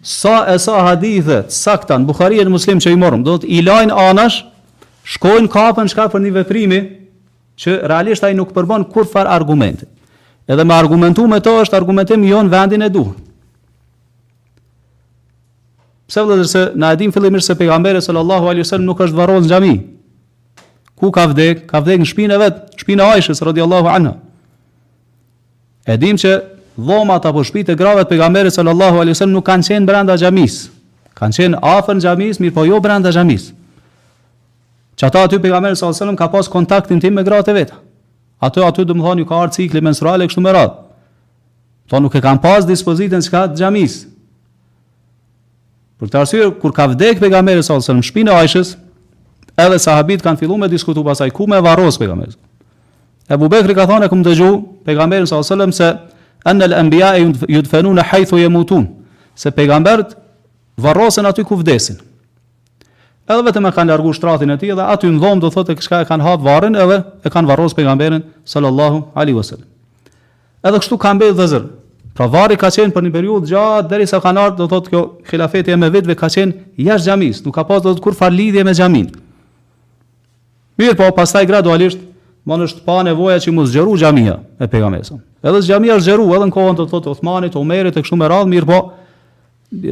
[0.05, 3.97] sa e sa hadithe, sa këta në Bukharien muslim që i morëm, do të ilajnë
[4.11, 4.43] anash,
[5.17, 6.77] shkojnë kapën shka për një
[7.59, 9.29] që realisht ai nuk përbën kur far
[10.47, 13.15] Edhe me argumentu me to është argumentim jo në vendin e duhur.
[16.07, 19.47] Pse vëllë dhe se na edhim fillimisht se pejgamberi sallallahu alaihi wasallam nuk është varrosur
[19.47, 19.71] në xhami.
[20.95, 21.63] Ku ka vdek?
[21.71, 24.13] Ka vdek në shpinë vet, shpinë e Aishës radhiyallahu anha.
[25.95, 26.37] Edhim që
[26.77, 30.69] dhomat apo shtëpitë e grave të pejgamberit sallallahu alaihi wasallam nuk kanë qenë brenda xhamisë.
[31.17, 33.49] Kanë qenë afër xhamisë, mirë po jo brenda xhamisë.
[34.97, 37.73] Që ata aty pejgamberi sallallahu alajhi wasallam ka pas kontaktin tim me gratë vet.
[38.39, 40.79] Ato aty do të thonë ju ka ardhur cikli menstrual e kështu me radhë.
[41.87, 43.97] Ato nuk e kanë pas dispozitën çka xhamis.
[45.99, 48.73] Për të arsyer kur ka vdekur pejgamberi sallallahu alajhi wasallam në shpinën e Aishës,
[49.67, 52.35] edhe sahabit kanë filluar të diskutojnë pasaj ku me varros pejgamberi.
[53.31, 54.49] Ebu Bekri ka thonë këmë dëgju
[54.87, 57.11] pejgamberin sallallahu alajhi wasallam se an al anbiya
[57.57, 58.87] yudfanun haythu yamutun
[59.35, 60.15] se pejgambert
[60.77, 61.97] varrosen aty ku vdesin
[63.25, 65.81] Edhe vetëm e kanë largu shtratin e tij dhe aty në dhomë do thotë që
[65.87, 69.65] çka e kanë hap varrin edhe e kanë varrosur pejgamberin sallallahu alaihi wasallam.
[70.61, 71.63] Edhe kështu ka mbetë dhëzër.
[72.15, 75.73] Pra varri ka qenë për një periudhë gjatë derisa kanë ardhur do thotë kjo xhilafeti
[75.73, 78.75] e me vitve ka qenë jashtë xhamis, nuk ka pas thotë, kur far lidhje me
[78.77, 79.07] xhamin.
[80.79, 82.03] Mirë, po pastaj gradualisht
[82.45, 85.11] mund është pa nevoja që mos xheru xhamia e pejgamberit.
[85.41, 88.53] Edhe xhamia është xheru edhe në kohën e thotë Uthmanit, Omerit e kështu me radhë,
[88.53, 88.79] mirë po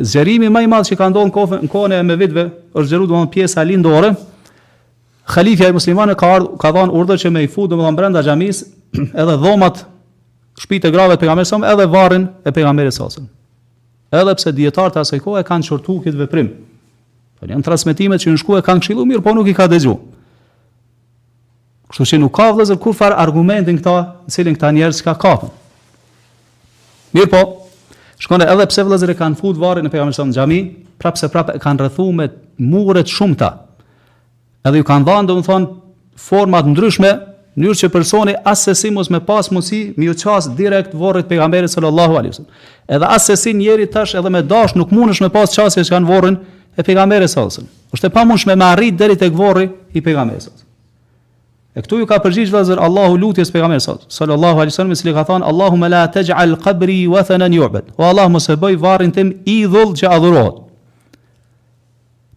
[0.01, 2.45] zjerimi më i madh që ka ndodhur në kohën kohë e me vitëve,
[2.77, 4.13] është zjeru domthon pjesa lindore.
[5.33, 8.63] Khalifja e muslimanëve ka ardhur, ka dhënë urdhër që me i fut domthon brenda xhamis
[9.21, 9.83] edhe dhomat
[10.59, 13.07] shtëpitë grave të pejgamberit sa edhe varrin e pejgamberit sa.
[14.19, 16.51] Edhe pse dietarët asaj kohe kanë çortu këtë veprim.
[17.39, 19.95] Po janë transmetimet që në shkuë kanë këshillu mirë, po nuk i ka dëgju.
[21.93, 23.95] Kështu që nuk ka vëllazër kurfar argumentin këta,
[24.27, 25.49] të cilin këta njerëz ka kapur.
[27.13, 27.41] Mirë po,
[28.23, 30.59] Shkon edhe pse vëllezër e kanë futur varrin e pejgamberit në xhami,
[31.01, 32.27] prapse prapë e kanë rrethuar me
[32.63, 33.49] muret të shumta.
[34.63, 35.67] Edhe ju kanë dhënë, domethënë,
[36.27, 37.11] forma të ndryshme,
[37.59, 38.63] mënyrë që personi as
[38.95, 42.51] mos me pas mundsi, mi u ças direkt varrit pejgamberit sallallahu alaihi wasallam.
[42.87, 45.97] Edhe as se si njëri tash edhe me dash nuk mundesh me pas çasje që
[45.97, 46.37] kanë varrin
[46.79, 47.93] e pejgamberit sallallahu alaihi wasallam.
[47.97, 50.62] Është pamundshme me arrit deri tek varri i pejgamberit.
[51.73, 54.03] E këtu ju ka përgjigj vëllazër Allahu lutjes pejgamberit sot.
[54.13, 57.87] Sallallahu alaihi wasallam i cili ka thënë Allahumma la taj'al qabri wathanan yu'bad.
[57.97, 60.59] O Allah mos e bëj varrin tim idhull që adhurohet.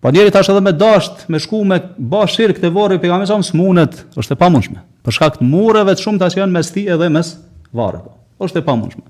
[0.00, 3.98] Po njerit tash edhe me dasht, me shku me bashir këtë varrë pejgamberit sot smunet,
[4.16, 4.80] është e pamundshme.
[5.04, 7.34] Për shkak të murreve të shumta që janë mes ti edhe mes
[7.76, 8.06] varrit.
[8.06, 9.04] Po, është e pamundshme.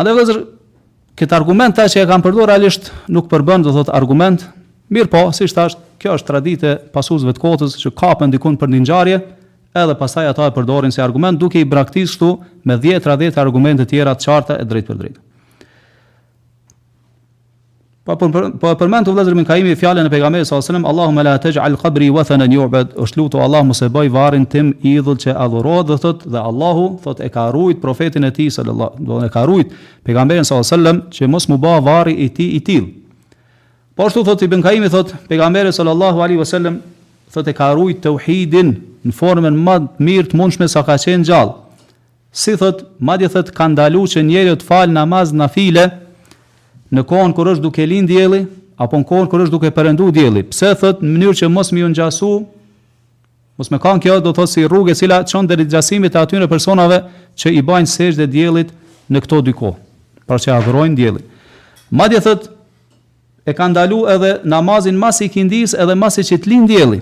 [0.00, 0.40] A dhe vëzër,
[1.20, 4.48] këtë argument që e kanë përdorur realisht nuk përbën, do thot argument,
[4.90, 8.80] Mirë po, si shtasht, kjo është tradite pasuzve të kotës që kapën dikun për një
[8.88, 9.20] njarje,
[9.82, 12.32] edhe pasaj ata e përdorin si argument duke i braktis shtu
[12.66, 15.18] me djetra djetë argumente tjera të qarta e drejt për drejt.
[18.08, 20.86] Po për, për, po për, mend të vëllezër Kaimi fjalën e pejgamberit sallallahu alajhi wasallam,
[20.92, 25.20] Allahumma la taj'al qabri wathana yu'bad, është lutu Allah mos e bëj varrin tim idhull
[25.20, 29.20] që adhurohet dhe thot dhe Allahu thot e ka ruajt profetin e tij sallallahu, do
[29.28, 32.64] e ka ruajt pejgamberin sallallahu alajhi wasallam që mos mu bë varri i tij i
[32.70, 32.99] tillë.
[34.00, 36.76] Po ashtu thot Ibn Kaimi thot pejgamberi sallallahu alaihi wasallam
[37.34, 38.70] thot e ka rujt tauhidin
[39.04, 41.50] në formën më të mirë të mundshme sa ka qenë gjallë.
[42.32, 45.84] Si thot, madje thot ka ndaluar që njeriu të fal namaz nafile
[46.96, 48.40] në kohën kur është duke lind dielli
[48.80, 50.46] apo në kohën kur është duke perëndu dielli.
[50.48, 52.30] Pse thot në mënyrë që mos më ngjasu,
[53.60, 56.40] mos më kanë kjo do thot si rrugë e cila çon deri te xhasimit aty
[56.40, 57.02] në personave
[57.36, 58.72] që i bajnë sejdë diellit
[59.12, 59.76] në këto dy kohë,
[60.24, 61.28] pra që adhurojnë diellin.
[61.92, 62.48] Madje thot
[63.46, 67.00] e ka ndalu edhe namazin mas i kindis edhe mas i qitlin djeli.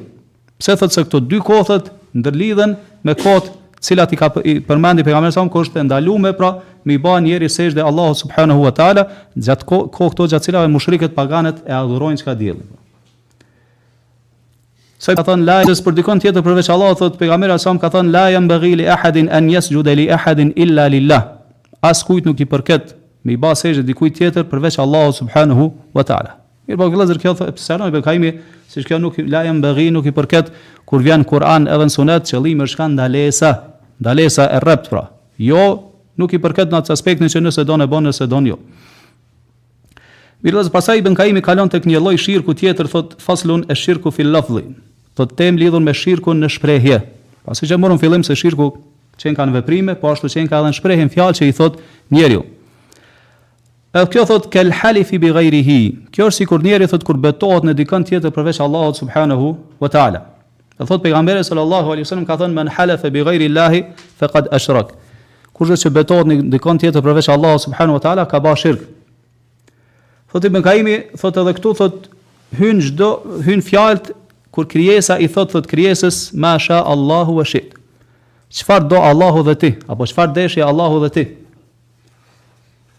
[0.59, 2.75] Pse thëtë se këto dy kothët ndërlidhen
[3.05, 4.29] me kothë cilat i ka
[4.67, 6.53] përmendi pejgamberi sa kusht të ndaluam pra
[6.85, 9.05] me i bën njëri sesh dhe Allahu subhanahu wa taala
[9.37, 12.63] gjatë kohë këto gjatë cilave mushrikët paganët e adhurojnë çka dielli.
[14.99, 18.25] Sa ka thënë lajës për dikon tjetër përveç Allahut thot pejgamberi sa ka thënë la
[18.35, 21.23] yam baghili ahadin an yasjuda li ahadin illa lillah.
[21.83, 22.95] As kujt nuk i përket
[23.29, 26.33] me i bas hejë dikujt tjetër përveç Allahu subhanahu wa taala.
[26.69, 28.31] Mirë, po vëllazër kjo thotë pse ai bekaimi
[28.71, 30.51] se kjo nuk la jam bëri nuk i përket
[30.89, 33.53] kur vjen Kur'an edhe në Sunet, qëllimi është kanë ndalesa,
[34.01, 35.03] ndalesa e rrept pra.
[35.39, 35.67] Jo,
[36.19, 38.59] nuk i përket në atë aspektin që nëse don e bën, nëse don jo.
[40.45, 44.31] Mirëz pasaj ibn Kaimi kalon tek një lloj shirku tjetër thot faslun e shirku fil
[44.33, 44.69] lafdhi.
[45.19, 47.01] Thot tem lidhun me shirkun në shprehje.
[47.49, 48.69] Pasi që morëm fillim se shirku
[49.19, 51.81] çen kanë veprime, po ashtu çen ka edhe në shprehje në fjalë që i thot
[52.15, 52.45] njeriu.
[53.89, 55.79] Edhe kjo thot kel halifi bi ghairihi.
[56.13, 60.21] Kjo është sikur njeri thot kur betohet në dikën tjetër përveç Allahut subhanahu wa taala.
[60.77, 63.81] Dhe thot pejgamberi sallallahu alaihi wasallam ka thënë men halafa bi ghairi llahi
[64.21, 64.93] faqad ashrak.
[65.57, 68.85] Kush që betohet në dikën tjetër përveç Allahut subhanahu wa taala ka bërë shirk.
[70.33, 72.11] Thot Ibn Kaimi thot edhe këtu thot
[72.61, 73.09] hyn çdo
[73.47, 74.13] hyn fjalët
[74.53, 77.65] kur krijesa i thot thot krijesës ma sha Allahu wa shi.
[78.53, 81.27] Çfarë do Allahu dhe ti apo çfarë deshi Allahu dhe ti?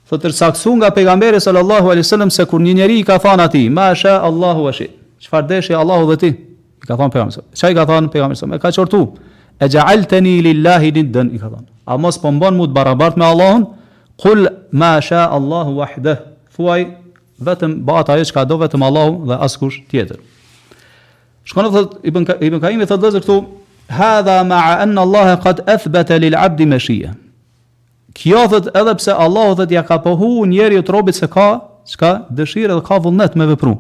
[0.10, 3.44] Thotë të saksu nga pejgamberi sallallahu alaihi wasallam se kur një njeri i ka thënë
[3.46, 4.88] atij, "Ma sha Allahu wa shi",
[5.22, 6.28] çfarë dëshë Allahu dhe ti?
[6.82, 7.44] I ka thënë pejgamberi.
[7.60, 8.60] Çfarë i ka thënë pejgamberi?
[8.64, 9.02] ka çortu.
[9.60, 11.70] "E ja'altani lillahi niddan", i ka thënë.
[11.92, 13.64] A mos po mban të barabart me Allahun?
[14.22, 14.40] "Qul
[14.82, 16.14] ma sha Allahu wahde",
[16.58, 16.82] thuaj
[17.46, 20.18] vetëm bëhat ajo çka do vetëm Allahu dhe askush tjetër.
[21.50, 23.36] Shkon atë i bën i bën kaimi thotë dozë këtu
[23.90, 27.12] Hadha ma'a anna Allahu qad athbata lil'abdi mashiyah
[28.20, 31.48] kjo thot edhe pse Allahu thot ja ka pohu njeriu trobit se ka
[31.90, 33.76] çka dëshirë dhe ka vullnet me vepru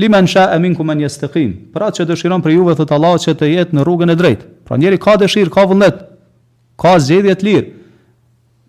[0.00, 3.76] liman sha minkum man yastaqim pra që dëshiron për juve thot Allahu që të jetë
[3.76, 5.98] në rrugën e drejtë pra njeriu ka dëshirë ka vullnet
[6.80, 7.66] ka zgjedhje të lirë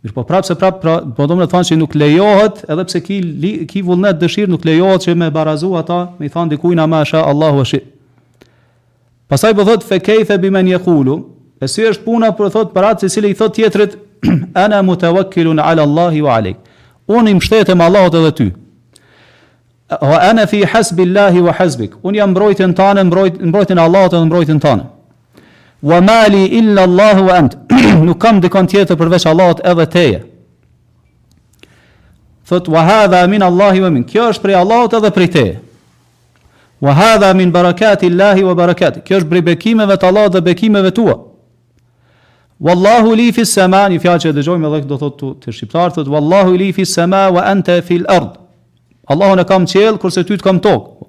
[0.04, 3.22] mirë po prapse prapë, pra po domun të thonë se nuk lejohet edhe pse ki
[3.24, 7.00] li, ki vullnet dëshirë nuk lejohet që me barazu ata me i thon dikujna me
[7.06, 7.80] asha Allahu shi
[9.32, 11.18] pastaj po thot fe kayfa biman yaqulu
[11.66, 13.96] Esi është puna për thot për atë se i thot tjetrit
[14.66, 16.58] ana mutawakkilun ala Allahi wa alek
[17.10, 18.48] Unë i mshtetem Allahot edhe ty.
[20.02, 21.94] Wa ana fi hasbi Allahi wa hasbik.
[22.04, 24.88] Unë jam mbrojtën tanë, mbrojtën mbrojt Allahot edhe mbrojtën tanë.
[25.82, 27.56] Wa mali illa allah wa ant.
[28.10, 30.20] Nuk kam dikon tjetër përveç Allahot edhe teje.
[32.48, 34.04] Thot, wa hadha min Allahi wa min.
[34.04, 35.56] Kjo është prej Allahot edhe prej teje.
[36.84, 39.06] Wa hadha min barakati Allahi wa barakati.
[39.08, 41.16] Kjo është prej bekimeve të Allahot dhe bekimeve tua.
[42.60, 45.92] Wallahu li fi sama, një fjalë që e dëgjojmë edhe do thotë të, të shqiptar,
[45.94, 48.40] thotë wallahu li fi sama wa anta fil ard.
[49.14, 51.08] Allahu na kam qell kurse ty të kam tokë.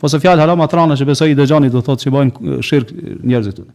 [0.00, 2.94] Po se fjalë halama trana që besoj i dëgjoni do thotë që bëjnë shirk
[3.28, 3.68] njerëzit këtu.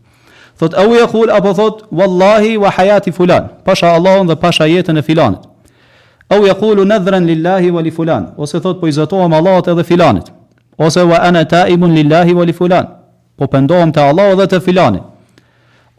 [0.61, 5.05] Thotë, au yaqul apo thot wallahi wa hayati fulan, pasha Allahun dhe pasha jetën e
[5.05, 5.45] filanit.
[6.29, 10.33] Au yaqulu nadhran lillahi wa li fulan, ose thotë, po i zotohem Allahut edhe filanit.
[10.77, 12.89] Ose wa ana taibun lillahi wa li fulan,
[13.37, 15.05] po pendohem te Allahu dhe te filanit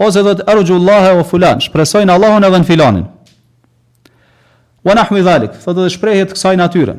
[0.01, 3.07] ose thot arjullahu wa fulan, shpresojn Allahun edhe në filanin.
[4.85, 6.97] Wa nahmi zalik, thot do shprehet kësaj natyre.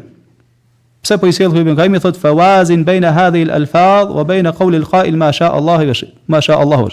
[1.03, 4.79] Pse po i sjell Ibn Kaimi thot fa wazin baina hadhihi al-alfaz wa baina qawli
[4.82, 5.93] al-qa'il ma sha Allah wa
[6.27, 6.88] Ma sha Allah.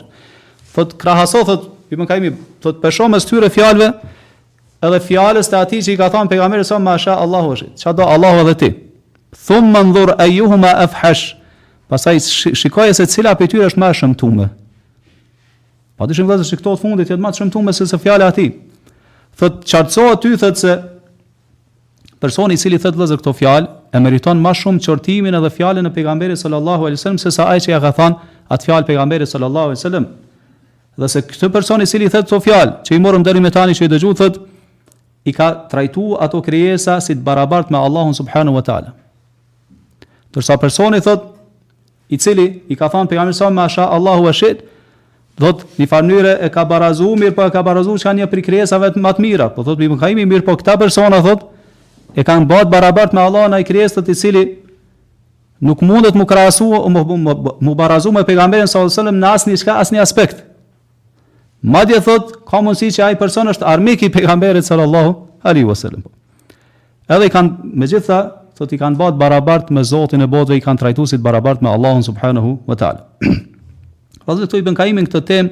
[0.74, 3.92] Thot krahaso thot Ibn Kaimi thot pesho mes tyre fjalve
[4.82, 7.70] edhe fjalës të atij që i ka thënë pejgamberi sa ma sha Allah wa shi.
[7.94, 8.74] do Allahu edhe ti?
[9.46, 11.36] Thumma manzur ayyuhuma afhash.
[11.88, 12.18] Pastaj
[12.54, 14.50] shikoj se cila prej tyre është më e shëmtuar.
[16.00, 18.46] Pa dyshim vëzër që këto të fundit jetë ma të shumë të se fjale ati.
[19.36, 20.76] Thët qartëso aty, thët se
[22.20, 26.38] personi cili thët vëzër këto fjale, e meriton ma shumë qërtimin edhe fjale në pegamberi
[26.40, 28.16] sallallahu alai se sa aj që ja ka than
[28.48, 30.02] atë fjale pegamberi sallallahu alai
[31.00, 33.84] Dhe se këtë personi cili thët të fjale, që i morëm dërri me tani që
[33.86, 34.34] i dëgju, thët
[35.28, 38.90] i ka trajtu ato krijesa si të barabart me Allahun subhanu wa ta'ala.
[40.34, 41.24] Tërsa personi thët
[42.12, 44.60] i cili i ka than pegamberi sallallahu alai sallam
[45.40, 48.26] Do të një farnyre e ka barazu, mirë po e ka barazu që ka një
[48.28, 49.46] prikresave të matë mira.
[49.54, 53.46] Po thotë bimë kaimi, mirë po këta persona, thotë e kanë bat barabart me Allah
[53.54, 54.42] në i të të cili
[55.64, 57.04] nuk mundet mu krasu, mu,
[57.62, 60.42] mu, barazu me pejgamberin sallallahu alajhi wasallam në asë një asnjë aspekt.
[61.72, 66.04] Madje thotë, ka mundësi që ajë person është armik i pejgamberit sallallahu alajhi wasallam.
[67.10, 68.20] Edhe i kanë, me gjitha,
[68.70, 72.58] i kanë bat barabart me Zotin e botëve, i kanë trajtusit barabart me Allahun subhanahu
[72.68, 73.06] wa ta'ala.
[74.30, 75.48] Pasi këto i bën kaimin këtë tem,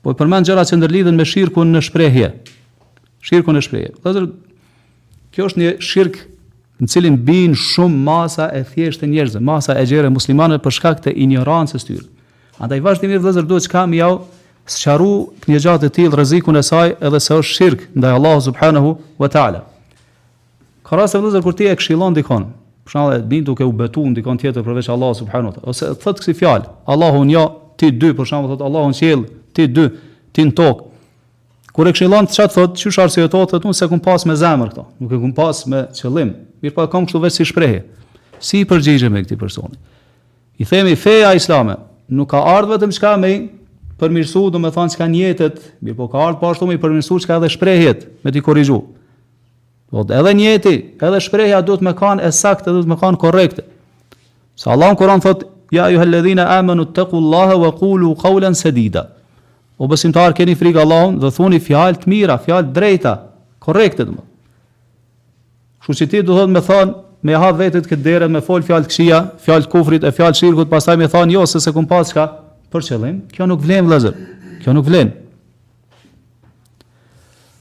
[0.00, 2.30] po e përmend gjëra që ndërlidhen me shirkun në shprehje.
[3.28, 3.90] Shirkun në shprehje.
[4.04, 4.22] Pasi
[5.34, 6.16] kjo është një shirk
[6.80, 11.02] në cilin bin shumë masa e thjeshtë e njerëzve, masa e gjere muslimanëve për shkak
[11.04, 12.08] të ignorancës së tyre.
[12.64, 14.14] Andaj vazhdimisht vëllazër duhet çka më jau
[14.74, 15.12] sqaru
[15.50, 19.28] një gjatë të tillë rrezikun e saj edhe se është shirk ndaj Allahu subhanahu wa
[19.34, 19.60] taala.
[20.86, 22.48] Ka rase vëllazër kur ti e këshillon dikon,
[22.88, 25.92] për shembull e bin duke u betuar dikon tjetër përveç Allahu subhanahu wa taala ose
[26.04, 27.46] thot kësi fjalë, Allahu unë jo,
[27.80, 29.84] ti dy për shembull thot Allahu në qiell ti dy
[30.34, 30.84] ti në tok
[31.74, 34.72] kur e këshillon çat thot çush arsye tot thot unë se kum pas me zemër
[34.72, 36.32] këto nuk e kum pas me qëllim
[36.64, 37.82] mirë pa po, kam kështu vetë si shprehje
[38.44, 39.74] si i përgjigjem me këtë person
[40.62, 41.76] i themi feja islame
[42.14, 43.34] nuk ka ardhur vetëm çka me
[44.00, 47.40] përmirësu do të thonë çka njëjetet mirë po ka ardhur po ashtu me përmirësu çka
[47.40, 48.82] edhe shprehjet me të korrigju
[49.94, 50.72] Po të edhe njëjeti
[51.06, 53.62] edhe shprehja duhet të më kanë saktë duhet të më kanë korrekte
[54.58, 59.06] Sa Allahu Kur'an thot Ja ju helledhina amenu të Allahe wa kulu kaulen sedida.
[59.78, 63.14] O besimtar keni frikë Allahun dhe thuni fjalë të mira, fjalë drejta,
[63.64, 64.22] korrekte më.
[65.82, 66.94] Kështu që ti do thot me thon,
[67.26, 70.94] me ha vetët këtë dere, me fol fjalë këshia, fjalë kufrit e fjalë shirkut, pastaj
[71.00, 74.14] me thon jo se se kum paska, çka për qëllim, kjo nuk vlen vëllazër.
[74.62, 75.10] Kjo nuk vlen.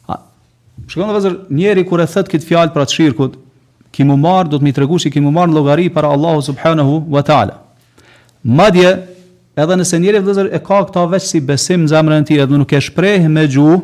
[0.06, 0.20] A
[0.86, 3.42] shkon vëllazër, njeri kur e thot këtë fjalë për atë shirkut,
[3.94, 7.63] kimu marr do të më tregush i kimu marr llogari para Allahu subhanahu wa taala.
[8.44, 8.90] Madje
[9.56, 12.58] edhe nëse njëri vëllazër e ka këta veç si besim në zemrën e tij, edhe
[12.60, 13.78] nuk e shpreh me gjuhë,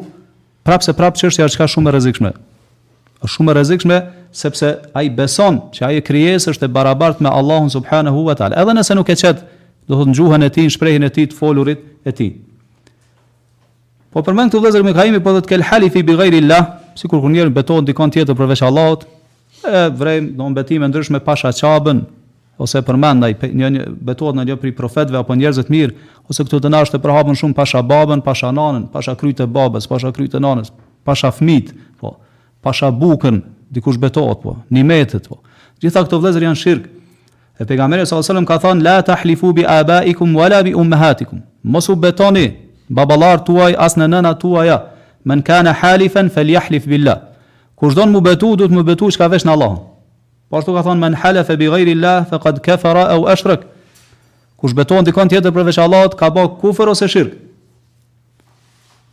[0.68, 2.32] prapse prapë çështja është ka shumë e rrezikshme.
[3.24, 4.00] Është shumë e rrezikshme
[4.36, 8.60] sepse ai beson që ai krijesë është e barabartë me Allahun subhanahu wa taala.
[8.60, 9.48] Edhe nëse nuk e qëtë,
[9.90, 12.36] do në gjuhën e tij, shprehjen e tij të folurit e tij.
[14.12, 16.68] Po përmen këtë vëllazër me Kaimi po do të kel halifi bi ghairi llah,
[17.00, 19.08] sikur kur njerën beton dikon tjetër përveç Allahut,
[19.64, 22.04] e vrem, do betim e ndryshme pasha qabën,
[22.60, 25.94] ose e përmend ai një një betohet ndonjë prej profetëve apo njerëzve të mirë,
[26.30, 30.12] ose këto të nashë të përhapën shumë pasha babën, pasha nanën, pasha krytë babës, pasha
[30.16, 30.74] krytë nanës,
[31.08, 32.18] pasha fëmit, po,
[32.64, 33.40] pasha bukën,
[33.72, 35.40] dikush betohet po, nimetet po.
[35.80, 36.90] Gjithë këto vëllezër janë shirq.
[37.60, 41.40] E pejgamberi sallallahu alajhi wasallam ka thënë la tahlifu bi abaikum wala bi ummahatikum.
[41.64, 42.46] Mos u betoni
[42.90, 44.78] baballar tuaj as në nëna tuaja.
[45.28, 47.20] Men kana halifan falyahlif billah.
[47.76, 49.89] Kushdon mu betu, do të mu betu çka vesh në Allahun.
[50.50, 53.28] Po ashtu ka thonë men halef e bi gajri Allah, fe kad kefara e u
[53.30, 53.66] eshrek.
[54.60, 57.36] Kush beton dikon tjetër përveç Allahot, ka bëhë kufër ose shirk.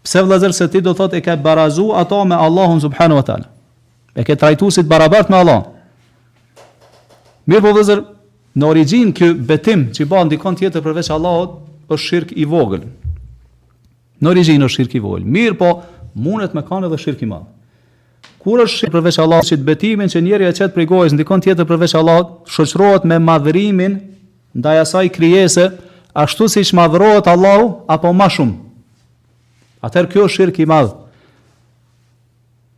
[0.06, 3.50] Pse vëllazër se ti do thot e ke barazu ato me Allahun subhanu wa tala.
[4.16, 5.60] E ke trajtu si të barabart me Allah.
[7.44, 8.00] Mirë po vëllazër,
[8.56, 11.60] në origin kë betim që bëhë dikon tjetër përveç Allahot,
[11.92, 12.88] është shirk i vogël.
[14.24, 15.28] Në origin është shirk i vogël.
[15.36, 15.70] Mirë po,
[16.16, 17.52] mundet me kanë edhe shirk i madhë.
[18.46, 21.96] Kur është përveç Allahut që betimin që njeriu e çet prej gojës ndikon tjetër përveç
[21.98, 23.96] Allahut, shoqërohet me madhërimin
[24.62, 25.64] ndaj asaj krijese,
[26.14, 28.54] ashtu siç madhrohet Allahu apo më shumë.
[29.88, 30.92] Atëherë kjo është shirki i madh.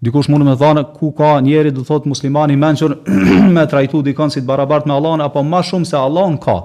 [0.08, 2.96] Dikush mund të thonë ku ka njeri do thotë muslimani mençur
[3.54, 6.56] me trajtu dikon si të barabart me Allahun apo më shumë se Allahun ka.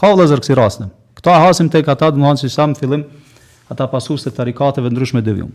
[0.00, 0.90] Ka vëllazër kësi rastin.
[1.14, 3.06] Këta hasim tek ata, do të thonë se sa në fillim
[3.70, 5.54] ata pasues të tarikateve ndryshme devijum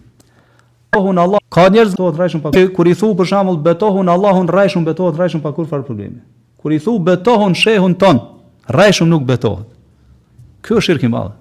[0.91, 2.73] betohun Allah, ka njerëz që thotë rrejshëm pa kur.
[2.75, 6.21] Kur i thu për shembull betohun Allahun rajshun betohet rajshun pa kur fare probleme.
[6.61, 8.19] Kur i thu betohun shehun ton,
[8.69, 9.67] rajshun nuk betohet.
[10.61, 11.31] Ky është shirki i madh.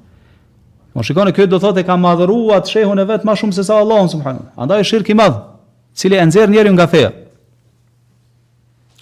[0.95, 3.65] Mo po shikoni këtë do thotë ka madhëruar atë shehun e vet më shumë se
[3.67, 4.47] sa Allahun subhanuhu.
[4.57, 5.39] Andaj është shirki i madh,
[5.99, 7.11] cili e nxjerr njeriu nga feja.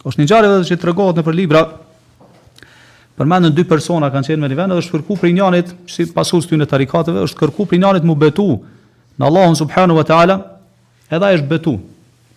[0.04, 1.64] Është një gjarë edhe që të regohet në për libra
[3.12, 6.46] Përmendën dy persona kanë qenë me një vend është kërku për i Që si pasues
[6.48, 8.46] të në tarikateve është kërkuar për i mu betu
[9.22, 10.34] në Allahun subhanu wa ta'ala,
[11.14, 11.76] edha është betu.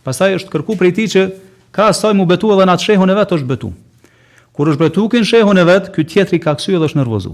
[0.05, 1.23] Pasaj është kërku prej ti që
[1.73, 3.71] ka asaj mu betu edhe në atë shehun e vetë është betu.
[4.55, 7.33] Kur është betu kënë shehun e vetë, këtë tjetri ka kësu edhe është nërvozu.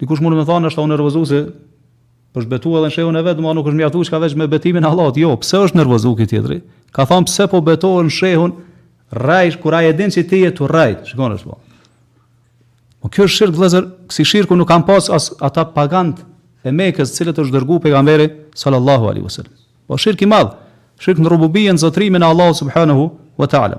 [0.00, 1.40] Dikush mund me thonë është unë nërvozu se
[2.38, 4.46] është betu edhe në shehun e vetë, ma nuk është mjatu që ka veç me
[4.48, 5.18] betimin Allahot.
[5.20, 6.60] Jo, pëse është nërvozu këtë tjetri?
[6.94, 8.54] Ka thonë pëse po betohë në shehun
[9.24, 11.58] rajsh, kur a e din që ti e të rajsh, shkonë është po.
[13.00, 16.29] Po kjo është shirkë, vlezër, kësi shirkë nuk kam pas as, ata pagantë
[16.64, 18.26] e Mekës, të cilët është dërguar pejgamberi
[18.60, 19.52] sallallahu alaihi wasallam.
[19.88, 20.50] Po shirki i madh,
[21.00, 23.78] shirk në rububien e zotrimin e Allahut subhanahu wa taala.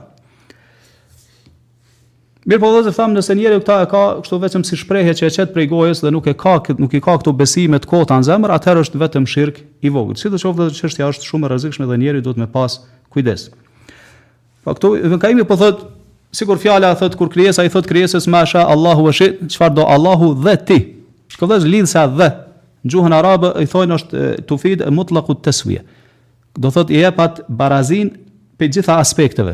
[2.43, 5.34] Mirpo do të them nëse njeriu këta e ka kështu vetëm si shprehje që e
[5.36, 8.25] çet prej gojës dhe nuk e ka nuk i ka këtu besime të kota në
[8.32, 10.17] zemër, atëherë është vetëm shirq i vogël.
[10.17, 12.79] Si do të thotë çështja është shumë e rrezikshme dhe njeriu duhet me pas
[13.13, 13.51] kujdes.
[14.65, 15.86] Po këtu ibn kaimi po thot
[16.34, 19.86] sikur fjala e thot kur krijesa i thot krijesës masha Allahu ve shi, çfarë do
[19.86, 20.79] Allahu dhe ti.
[21.29, 22.27] Shkollaz lidhsa dhe
[22.88, 25.77] gjuhën arabe i thojnë është tufid e mutlaku të
[26.55, 28.09] Do thot i epat barazin
[28.59, 29.53] pe gjitha aspekteve.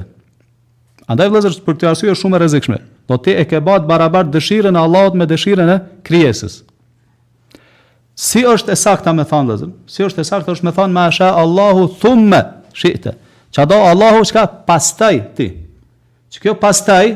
[1.05, 2.77] Andaj vëzër për të arsye shumë e rezikshme.
[3.07, 6.63] Do ti e ke batë barabart dëshirën e Allahot me dëshirën e krijesës
[8.17, 9.69] Si është e sakta me thanë, vëzër?
[9.85, 12.41] Si është e sakta është me thanë, ma asha Allahu thumma
[12.73, 13.13] shite.
[13.53, 15.51] Qa do Allahu çka pastaj ti.
[16.33, 17.13] Që kjo pastaj,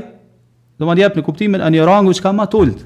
[0.78, 2.86] do më njep në kuptimin e një rangu qka ma tullit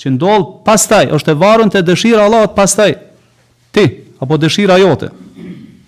[0.00, 2.94] që ndodh pastaj, është e varur te dëshira e Allahut pastaj
[3.76, 3.84] ti
[4.22, 5.10] apo dëshira jote.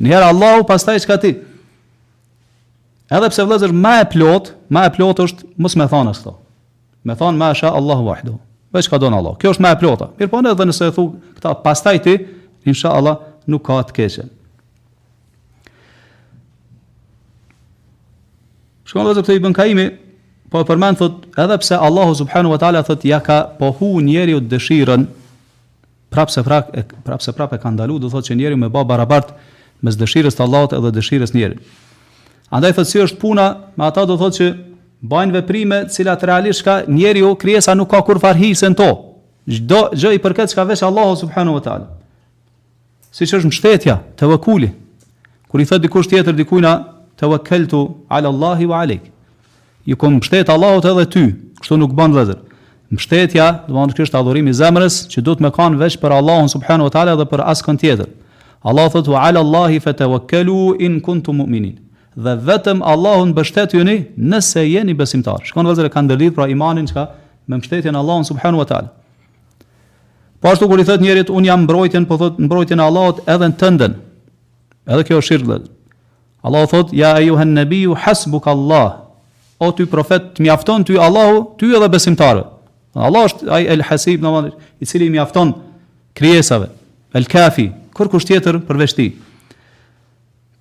[0.02, 1.30] Në herë Allahu pastaj çka ti.
[3.12, 6.32] Edhe pse vëllezër më e plot, më e plot është mos më thanë këto.
[7.08, 8.36] Më thanë ma sha Allahu wahdu.
[8.72, 9.34] veç çka don Allah.
[9.40, 10.06] Kjo është më e plota.
[10.18, 11.02] Mirë po edhe nëse e thu
[11.36, 12.14] këta pastaj ti,
[12.64, 13.18] insha Allah
[13.52, 14.30] nuk ka të keqen.
[18.88, 19.58] Shkon vëllezër këtë i bën
[20.52, 24.40] Po e përmend thot edhe pse Allahu subhanahu wa taala thot ja ka pohu njeriu
[24.52, 25.06] dëshirën
[26.12, 26.66] prapse prap
[27.04, 29.30] prapse prap e ka ndalu do thot që njeriu me baba barabart
[29.80, 31.56] me dëshirën e Allahut edhe dëshirën e njeriu.
[32.52, 33.46] Andaj thot si është puna
[33.78, 34.46] me ata do thot që
[35.00, 38.90] bajnë veprime të cilat realisht ka njeriu krijesa nuk ka kur farhisën to.
[39.48, 41.86] Çdo gjë i përket çka vesh Allahu subhanahu wa taala.
[43.08, 44.28] Siç është mbështetja te
[45.52, 46.74] Kur i thot dikush tjetër dikujt na
[47.16, 49.11] tawakkaltu ala Allahi wa alek
[49.84, 51.22] ju kom mbështet Allahut edhe ty,
[51.62, 52.38] kështu nuk bën vëzër.
[52.94, 56.14] Mbështetja, do të thotë është adhurimi i zemrës që duhet të më kanë veç për
[56.18, 58.08] Allahun subhanahu wa taala dhe për askën tjetër.
[58.62, 61.78] Allah thotë wa ala Allahi fatawakkalu in kuntum mu'minin.
[62.14, 65.40] Dhe vetëm Allahun mbështetjuni nëse jeni besimtar.
[65.48, 67.08] Shkon vëzër kanë ndërlidh pra imanin çka
[67.48, 68.88] me mbështetjen Allahun subhanahu wa taala.
[70.40, 73.46] Po ashtu kur i thot njerit un jam mbrojtjen, po thot mbrojtjen e Allahut edhe
[73.48, 73.92] në tëndën.
[74.90, 75.70] Edhe kjo është shirq.
[76.42, 79.01] Allah thot ja ayuha an-nabiyyu hasbuka Allah,
[79.62, 82.48] o ty profet të mjafton ty Allahu, ty edhe besimtarët.
[82.92, 85.54] Allah është ai El Hasib domethënë, i cili mjafton
[86.18, 86.66] krijesave.
[87.16, 89.06] El Kafi, kur kusht tjetër për veshti.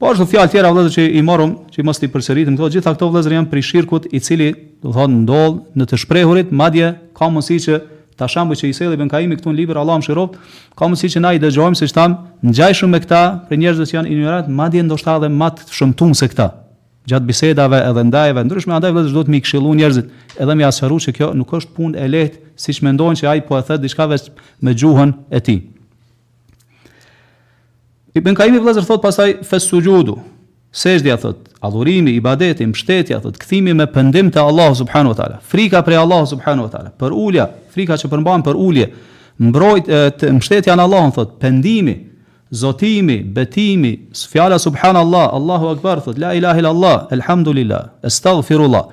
[0.02, 2.90] Po ashtu fjalë të tjera vëllezër që i morëm, që mos ti përsëritim këto, gjithë
[2.94, 4.48] ato vëllezër janë prej shirkut i cili
[4.82, 7.82] do thonë ndodh në të shprehurit, madje ka mundësi që
[8.18, 10.40] ta shambu që i selli ibn Kaimi këtu në liber, Allahu më shiroft,
[10.78, 14.16] ka mundësi që na i dëgjojmë se si ngjajshëm me këta, për njerëz që janë
[14.16, 16.50] ignorant, madje ndoshta edhe më shumë këta
[17.10, 21.06] gjatë bisedave edhe ndajve ndryshme andaj vëllezër do të më këshillojnë njerëzit edhe më asharuaj
[21.08, 24.06] se kjo nuk është punë e lehtë siç mendojnë që ai po e thotë diçka
[24.10, 25.62] vetëm me gjuhën e tij
[28.14, 30.20] i ben kaimi vëllezër thot pastaj fes sujudu
[30.78, 35.82] sejdë thot adhurimi ibadeti mbështetja thot kthimi me pendim te Allahu subhanahu wa taala frika
[35.82, 38.92] prej Allahu subhanahu wa taala për ulja frika që përmban për ulje
[39.42, 39.90] mbrojt
[40.38, 41.98] mbështetja në Allahun thot pendimi
[42.54, 44.00] zotimi, betimi,
[44.30, 48.88] fjala subhanallah, Allahu akbar, thot la ilaha illa Allah, elhamdulillah, astaghfirullah.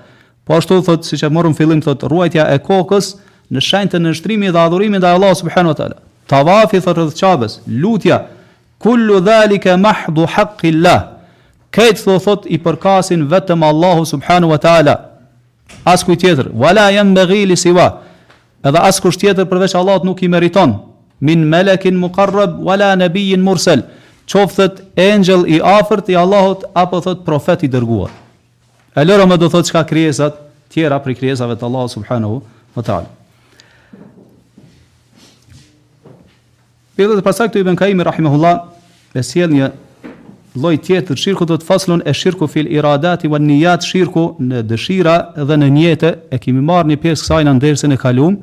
[0.44, 3.16] Po ashtu thot siç e morëm fillim thot ruajtja e kokës
[3.52, 5.96] në shenjtën e shtrimit dhe adhurimit ndaj Allahut subhanahu wa taala.
[6.28, 8.20] Tawafi thot rreth çabës, lutja
[8.78, 11.02] kullu dhalika mahdhu haqqillah.
[11.74, 14.94] Këtë thot, thot i përkasin vetëm Allahu subhanahu wa taala.
[15.84, 17.88] Asku tjetër, wala yanbaghi li siwa.
[18.64, 20.78] Edhe asku tjetër përveç Allahut nuk i meriton
[21.20, 23.82] min melekin muqarrab wala nabiyin mursal
[24.26, 28.10] çoftet angel i afërt i Allahut apo thot profet i dërguar
[28.96, 30.36] e lëro më do thot çka krijesat
[30.70, 32.42] tjera pri krijesave të Allahut subhanahu
[32.76, 33.06] wa taala
[36.98, 38.56] Përdor pasaq të Ibn Kaimi rahimahullah
[39.14, 39.68] me sjell një
[40.58, 45.18] lloj tjetër shirku do të faslon e shirku fil iradati wan niyat shirku në dëshira
[45.46, 48.38] dhe në niyete e kemi marrë një pjesë kësaj në ndersën e kaluam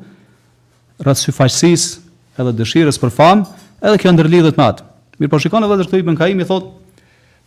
[1.04, 2.05] rreth syfaqësisë
[2.40, 3.46] edhe dëshirës për famë,
[3.86, 4.86] edhe kjo ndërlidhet me atë.
[5.20, 6.74] Mirë po shikon edhe këtë Ibn Kaimi thotë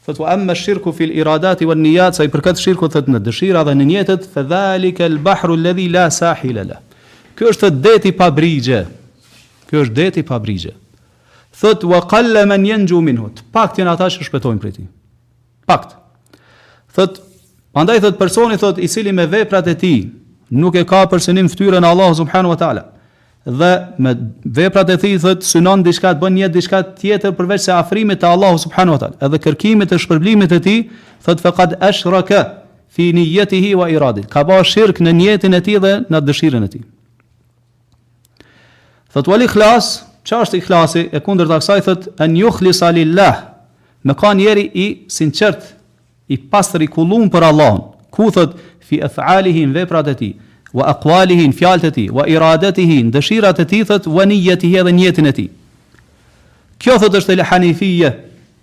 [0.07, 3.65] Thot wa amma shirku fil iradati wal niyat sa i përket shirku, thot në dëshira
[3.67, 6.77] dhe në niyetet fa dhalika al bahru alladhi la sahila la.
[7.35, 8.85] Ky është deti pa brigje.
[9.69, 10.71] Ky është deti pa brigje.
[11.59, 13.27] Thot wa qalla man yanju minhu.
[13.51, 14.87] pak janë ata që shpëtojnë prej tij.
[15.67, 15.91] Pakt.
[16.95, 17.19] Thot
[17.75, 20.09] pandaj, thot personi thot i cili me veprat e tij
[20.49, 22.83] nuk e ka përsinim fytyrën e Allahu subhanahu wa taala
[23.45, 24.13] dhe me
[24.43, 28.27] veprat e tij thot synon diçka të bën një diçka tjetër përveç se afrimit te
[28.27, 30.81] Allahu subhanahu wa taala edhe kërkimit të shpërblimit të tij
[31.23, 32.41] thot faqad ashraka
[32.91, 36.69] fi niyyatihi wa iradi ka bë shirk në niyetin e tij dhe në dëshirën e
[36.73, 36.83] tij
[39.15, 39.91] thot wal ikhlas
[40.27, 43.39] çfarë është ikhlasi e kundërta kësaj thot an yukhlisa lillah
[44.03, 45.77] me kan njeri i sinqert
[46.27, 47.79] i pastër i kullum për Allahun
[48.11, 50.35] ku thot fi af'alihi veprat e tij
[50.73, 54.77] wa aqwalihi në fjalët e tij, wa iradatihi në dëshirat e tij, thot wa niyyatihi
[54.79, 55.49] edhe në e tij.
[56.79, 58.13] Kjo thot është el hanifia,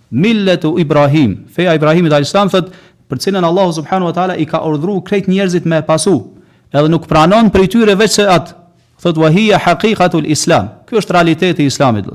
[0.09, 2.71] milletu Ibrahim, feja Ibrahimit alayhis thot
[3.09, 6.31] për cilën Allahu subhanahu wa taala i ka urdhëruar krejt njerëzit me pasu,
[6.71, 8.55] edhe nuk pranon prej tyre veç se at
[8.97, 12.07] Thot wa hiya haqiqatu islam Ky është realiteti i Islamit.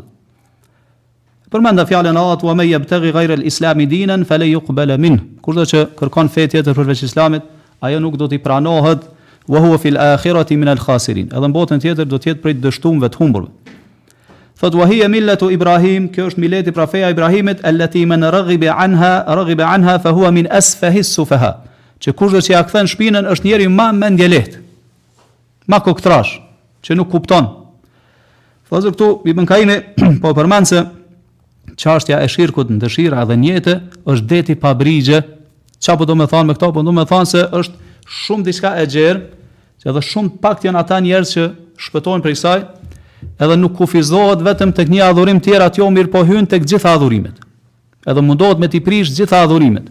[1.47, 5.21] Përmenda fjalën Allahut wa may yabtaghi ghayra al-islam dinan fala yuqbala minhu.
[5.41, 7.43] Kurdo që kërkon fe tjetër përveç Islamit,
[7.81, 9.07] ajo nuk do t'i pranohet
[9.49, 11.31] wa huwa fil akhirati min al khasirin.
[11.33, 13.49] Edhe në botën tjetër do të jetë prej dështumëve të humbur.
[14.63, 19.15] Thot wa hiya millatu Ibrahim, kjo është mileti i profetit Ibrahimit, allati man raghiba anha,
[19.35, 21.55] raghiba anha fa huwa min asfahi sufaha.
[21.99, 24.39] Që kush do të ja kthen shpinën është njeri më mendjelet.
[24.39, 24.59] lehtë.
[25.67, 26.39] Ma koktrash,
[26.83, 27.47] që nuk kupton.
[28.71, 29.77] Thot këtu Ibn kainë
[30.23, 30.87] po përmend se
[31.77, 35.23] çështja e shirkut në dëshira dhe njete është deti pa brigje.
[35.83, 36.73] Çfarë po do të thonë me këto?
[36.73, 37.75] Po do të thonë se është
[38.09, 39.23] shumë diçka e gjerë,
[39.83, 41.47] që edhe shumë pak janë ata njerëz që
[41.87, 42.65] shpëtojnë prej saj,
[43.43, 47.35] edhe nuk kufizohet vetëm tek një adhurim tjetër tjo mirë po hyn tek gjitha adhurimet.
[48.07, 49.91] Edhe mundohet me të prish gjitha adhurimet.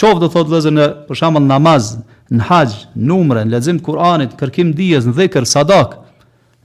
[0.00, 1.92] Qovë do thotë vëllezër në për shembull namaz,
[2.30, 5.96] në haqë, në umre, në lezim të Kuranit, kërkim dijes, në dhëkër sadak.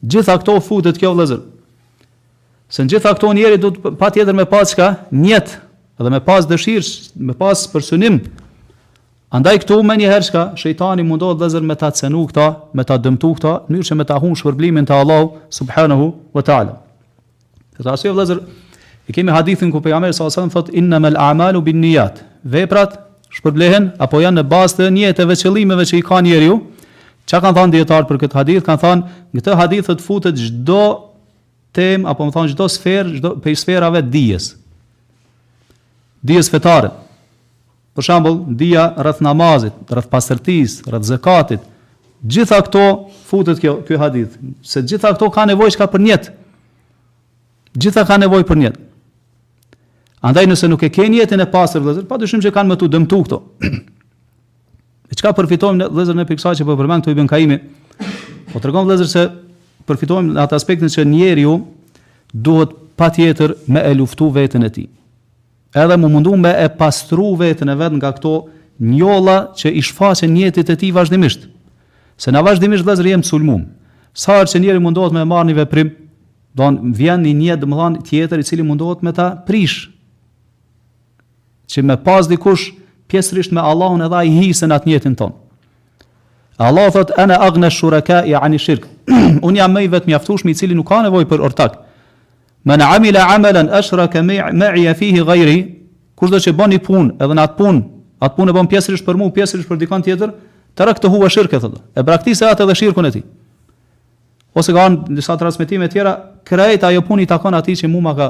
[0.05, 1.41] Gjitha këto futet këo vëllezër.
[2.69, 4.89] Se në gjitha këto njerëzit do të patjetër me pas çka,
[5.95, 8.17] edhe me pas dëshirë, me pas përsynim,
[9.35, 12.43] Andaj këtu me një herë shka, shëjtani mundohet dhe zërë me ta cenu këta,
[12.77, 16.05] me ta dëmtu këta, njërë që me ta hunë shpërblimin të Allahu, subhanahu
[16.37, 16.77] wa ta'ala.
[17.75, 18.39] Të të asuje vëzër,
[19.11, 22.21] i kemi hadithin ku pejamer sa osanë thot, inna me l'amalu bin njët,
[22.53, 22.95] veprat
[23.41, 26.55] shpërblehen, apo janë në bazë të njët e veqëllimeve që i ka njeri ju,
[27.27, 30.79] që kanë thanë djetarë për këtë hadith, kanë thanë, në këtë hadithët futët gjdo
[31.75, 33.95] tem, apo më thanë gjdo sferë, gjdo,
[36.25, 36.89] dijes, fetare,
[37.95, 41.61] Për shembull, dia rreth namazit, rreth pastërtisë, rreth zakatit.
[42.27, 42.81] Gjitha këto
[43.29, 44.35] futet kjo ky hadith,
[44.67, 46.33] se gjitha këto kanë nevojë çka për njetë.
[47.85, 48.81] Gjitha kanë nevojë për njetë.
[50.25, 53.19] Andaj nëse nuk e ke jetën e pastër vëllazër, padyshim që kanë më të dëmtu
[53.27, 53.39] këto.
[53.69, 57.59] E çka përfitojmë ne vëllazër ne piksa që po përmend këtu Ibn Kaimi?
[58.51, 59.25] Po tregon vëllazër se
[59.87, 61.55] përfitojmë atë aspektin që njeriu
[62.33, 64.89] duhet patjetër me e luftu veten e tij
[65.75, 68.31] edhe mu mundu me e pastru vetë në vetë nga këto
[68.95, 71.45] njolla që i shfaqen njetit e ti vazhdimisht.
[72.17, 73.65] Se na vazhdimisht vëzër jemë të sulmum.
[74.15, 75.89] Sa arë që njeri mundohet me marrni një veprim,
[76.55, 79.89] do në vjen një njetë dë më tjetër i cili mundohet me ta prish.
[81.71, 82.71] Që me pas dikush
[83.11, 85.35] pjesërisht me Allahun edhe i hisën atë njetin tonë.
[86.57, 88.55] Allah thot, ene aghna shuraka'i ani
[89.47, 91.84] Unë jam me i vetë mjaftushmi i cili nuk ka nevoj për ortakë.
[92.65, 95.57] Men amila amalan ashraka ma'i fihi ghayri,
[96.17, 97.81] kush do të bën një punë, edhe në atë punë,
[98.25, 100.31] atë punë e bën pjesërisht për mua, pjesërisht për dikon tjetër,
[100.73, 101.81] tëra këtë huwa shirka thotë.
[101.93, 103.23] E braktisë atë edhe shirkun e tij.
[104.57, 106.15] Ose ka një disa transmetime tjera,
[106.47, 108.27] krahet ajo puni i takon atij që mua ma ka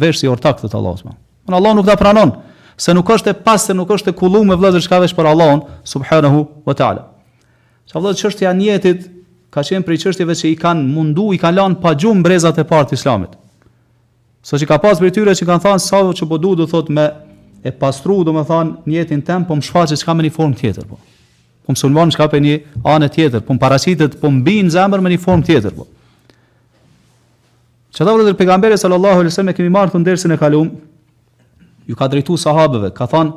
[0.00, 1.04] vesh si ortak të Allahut.
[1.44, 2.32] Por Allah nuk ta pranon,
[2.80, 5.28] se nuk është e pas se nuk është e kulluar me vëllezër çka vesh për
[5.34, 7.04] Allahun subhanahu wa taala.
[7.84, 9.04] Sa vëllezër çështja e niyetit
[9.52, 12.64] ka qenë për çështjeve që i kanë mundu, i kanë lanë pa gjum brezat e
[12.64, 13.34] parë të Islamit.
[14.42, 16.88] Sa që ka pas për tyre që kanë thanë, sa që po du do thot
[16.90, 17.04] me
[17.62, 20.58] e pastru do me thanë njetin tem, po më shfaqe që ka me një formë
[20.58, 20.98] tjetër po.
[21.62, 22.56] Po më sulmon që ka për një
[22.90, 25.86] anë tjetër, po më parasitet, po më binë zemër me një formë tjetër po.
[27.94, 30.72] Që për vëllë sallallahu alesem e kemi marrë të ndersin e kalum,
[31.86, 33.32] ju ka drejtu sahabeve, ka thanë,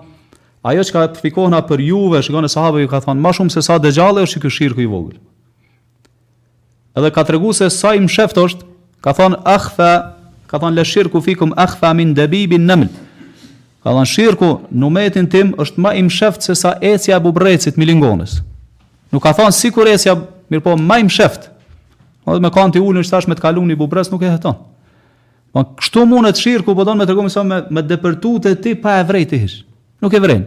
[0.65, 3.61] ajo që ka të fikohna për juve, shikone sahabeve, ju ka thanë, ma shumë se
[3.65, 5.19] sa dhe është që këshirë i vogël.
[6.97, 8.01] Edhe ka tregu se sa i
[9.05, 9.87] ka thonë, akhfe,
[10.51, 12.89] ka thënë la shirku fikum akhfa min dabib an naml
[13.83, 18.39] ka thënë shirku numetin tim është më i mshëft se sa ecja e bubrrecit milingonës
[19.13, 20.17] nuk ka thënë sikur ecja
[20.51, 21.49] mirë po më i mshëft
[22.25, 24.57] o po me kanë ti ulën tash me të kalun i bubrec, nuk e heton
[25.55, 28.75] po kështu mund të shirku po don me tregu më sa me, me depërtutë ti
[28.81, 29.59] pa e vrejtish
[30.03, 30.45] nuk e vren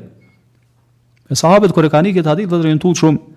[1.28, 3.36] e sahabët kur e kanë ikë të hadith vetë rin tut shumë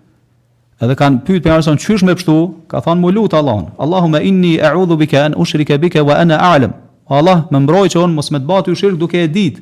[0.81, 2.35] Edhe kanë pyetur për arsye çysh me kështu,
[2.71, 3.67] ka thënë mu lut Allahun.
[3.77, 6.71] Allahumma inni a'udhu bika an ushrika bika wa ana a'lam.
[7.11, 9.61] Allah, më mbroj që un mos më të bëj ty shirq duke e ditë.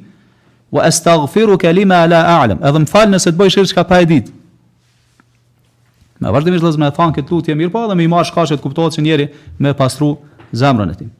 [0.72, 2.61] Wa astaghfiruka lima la a'lam.
[2.63, 4.32] Edhe më fal nëse të bëj shirq çka pa e ditë.
[6.24, 8.55] Ma vazhdimi është lazmë të thonë këtë lutje mirë po, edhe më i marr shkaqe
[8.55, 9.28] të kuptohet se njëri
[9.63, 10.13] më pastru
[10.59, 11.11] zemrën e tij.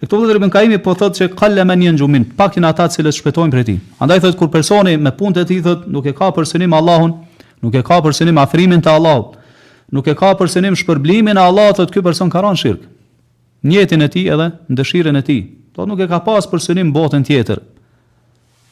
[0.00, 3.12] E këto vëllezër ibn Kaimi po thotë se qalla man yanjumin, pak janë ata që
[3.18, 3.78] shpëtojnë prej tij.
[4.00, 7.16] Andaj thotë kur personi me punët e tij thotë nuk e ka përsinim Allahun,
[7.62, 9.34] nuk e ka për afrimin te Allahu.
[9.90, 12.80] Nuk e ka për shpërblimin e Allahut, thotë ky person ka rënë shirk.
[13.64, 15.46] Njetin e tij edhe dëshirën e tij.
[15.74, 17.58] Po nuk e ka pas për botën tjetër.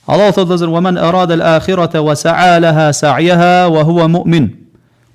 [0.06, 4.48] Allahu thotë Wa waman arada al akhirata wa sa'a laha sa'yaha wa huwa mu'min.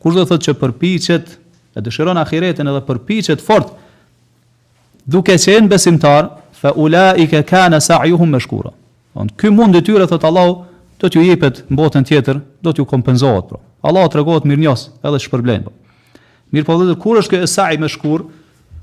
[0.02, 1.26] Kush do thotë që përpiqet
[1.76, 3.72] e dëshiron ahiretën edhe përpiqet fort
[5.06, 8.72] duke qenë besimtar, fa ulaika kana sa'yuhum mashkura.
[9.16, 10.66] shkura ky mund detyra thotë Allahu
[11.02, 13.48] do t'ju jepet në botën tjetër, do t'ju kompenzohet.
[13.50, 13.60] Pra.
[13.90, 15.66] Allah të regohet mirë njësë, edhe shpërblen.
[15.66, 16.28] Pra.
[16.54, 18.28] Mirë po dhe dhe kur është kë e saj me shkur,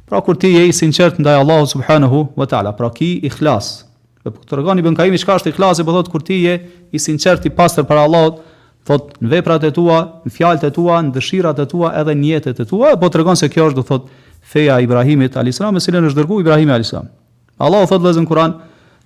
[0.09, 3.71] pra kur ti je i sinqert ndaj Allah subhanahu wa ta'la, pra ki i khlas.
[4.25, 6.41] Dhe po të regoni bën kaimi qka është i khlas, e po dhe kur ti
[6.43, 6.55] je
[6.91, 8.41] i sinqert i pasër për Allahot,
[8.89, 12.49] thot në veprat e tua, në fjalët e tua, në dëshirat e tua, edhe në
[12.59, 14.11] e tua, po tregon se kjo është do thot
[14.49, 17.11] feja e Ibrahimit alayhis salam, me është dërguar alayhis salam.
[17.59, 18.53] Allahu thot vëzën Kur'an,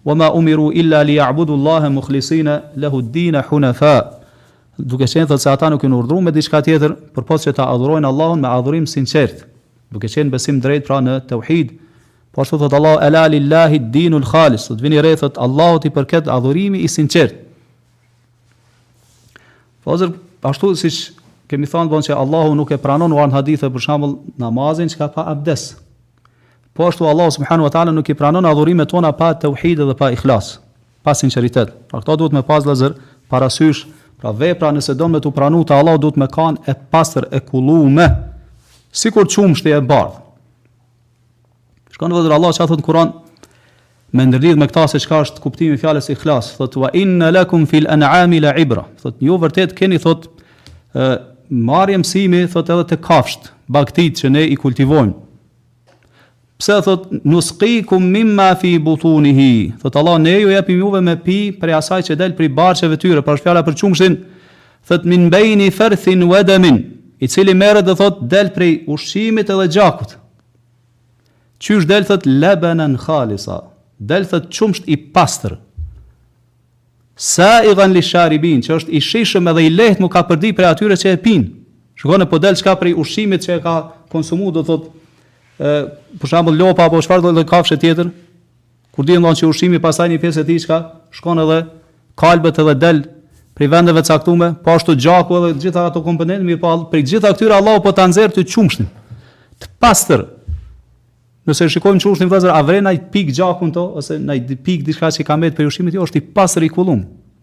[0.05, 4.18] wa ma umiru illa li ya'budu Allaha mukhlisina lahu ad-din hunafa.
[4.78, 7.66] Duke qenë thotë se ata nuk janë urdhëruar me diçka tjetër, për pas që ta
[7.70, 9.44] adhurojnë Allahun me adhurim sinqert,
[9.92, 11.74] duke qenë besim drejt pra në tauhid.
[12.34, 14.66] Po ashtu thotë Allah ala lillahi ad-dinul khalis.
[14.72, 17.36] Do vini rreth thotë Allahu ti përket adhurimi i sinqert.
[19.84, 20.09] Po ashtu
[20.42, 20.98] ashtu siç
[21.48, 25.28] kemi thënë vonë se Allahu nuk e pranon uan hadithe për shembull namazin çka pa
[25.30, 25.76] abdes.
[26.74, 30.08] Po ashtu Allah subhanahu wa taala nuk i pranon adhurimet tona pa tauhid dhe pa
[30.10, 30.58] ikhlas,
[31.04, 31.68] pa sinqeritet.
[31.92, 32.94] Pra këta duhet me pas lazer
[33.28, 33.84] parasysh,
[34.20, 37.42] pra vepra nëse do me të pranu të Allah duhet me kanë e pasër e
[37.44, 38.06] kulume,
[38.92, 40.16] si kur qumë shtje e bardhë.
[41.92, 43.10] Shkon dhe dhe Allah që a thotë në Kuran,
[44.12, 47.66] me ndërdidh me këta se qka është kuptimi fjales i khlas, thotë, wa inna lakum
[47.68, 51.20] fil anami la ibra, thotë, një jo, vërtet keni, thotë,
[51.68, 55.12] marje mësimi, thotë edhe të kafsht, baktit që ne i kultivojmë,
[56.62, 59.72] Pse thot nusqikum mimma fi butunihi.
[59.82, 63.18] Thot Allah ne ju japim juve me pi prej asaj që del prej barçeve tyre,
[63.26, 64.14] pra fjala për qumshin.
[64.86, 66.78] Thot min baini farthin wa damin,
[67.18, 70.14] i cili merret dhe thot del prej ushqimit edhe gjakut.
[71.62, 73.58] Qysh del thot labanan khalisa.
[73.98, 75.58] Del thot qumsh i pastër.
[77.32, 80.54] Sa i gën li sharibin, që është i shishëm edhe i lehtë mu ka përdi
[80.58, 81.50] për atyre që e pinë.
[81.98, 83.76] Shukone, po del qka prej ushimit që e ka
[84.14, 85.00] konsumu, do thotë
[85.62, 88.08] për shembull lopa apo çfarë do të kafshë tjetër,
[88.92, 90.78] kur dihen dhon që ushimi pasaj një pjesë e tij çka
[91.14, 91.58] shkon edhe
[92.18, 93.02] kalbët edhe del
[93.56, 97.30] prej vendeve të caktuara, po ashtu gjaku edhe gjitha ato komponentë, mirë po prej gjitha
[97.34, 98.88] këtyra Allahu po ta nxjerr të çumshin.
[99.60, 100.22] Të pastër.
[101.46, 105.24] Nëse shikojmë çumshin vëllazër, a vren ai pik gjakun to ose ai pik diçka që
[105.26, 107.00] ka mbet për ushimin, jo është i pastër i kullum.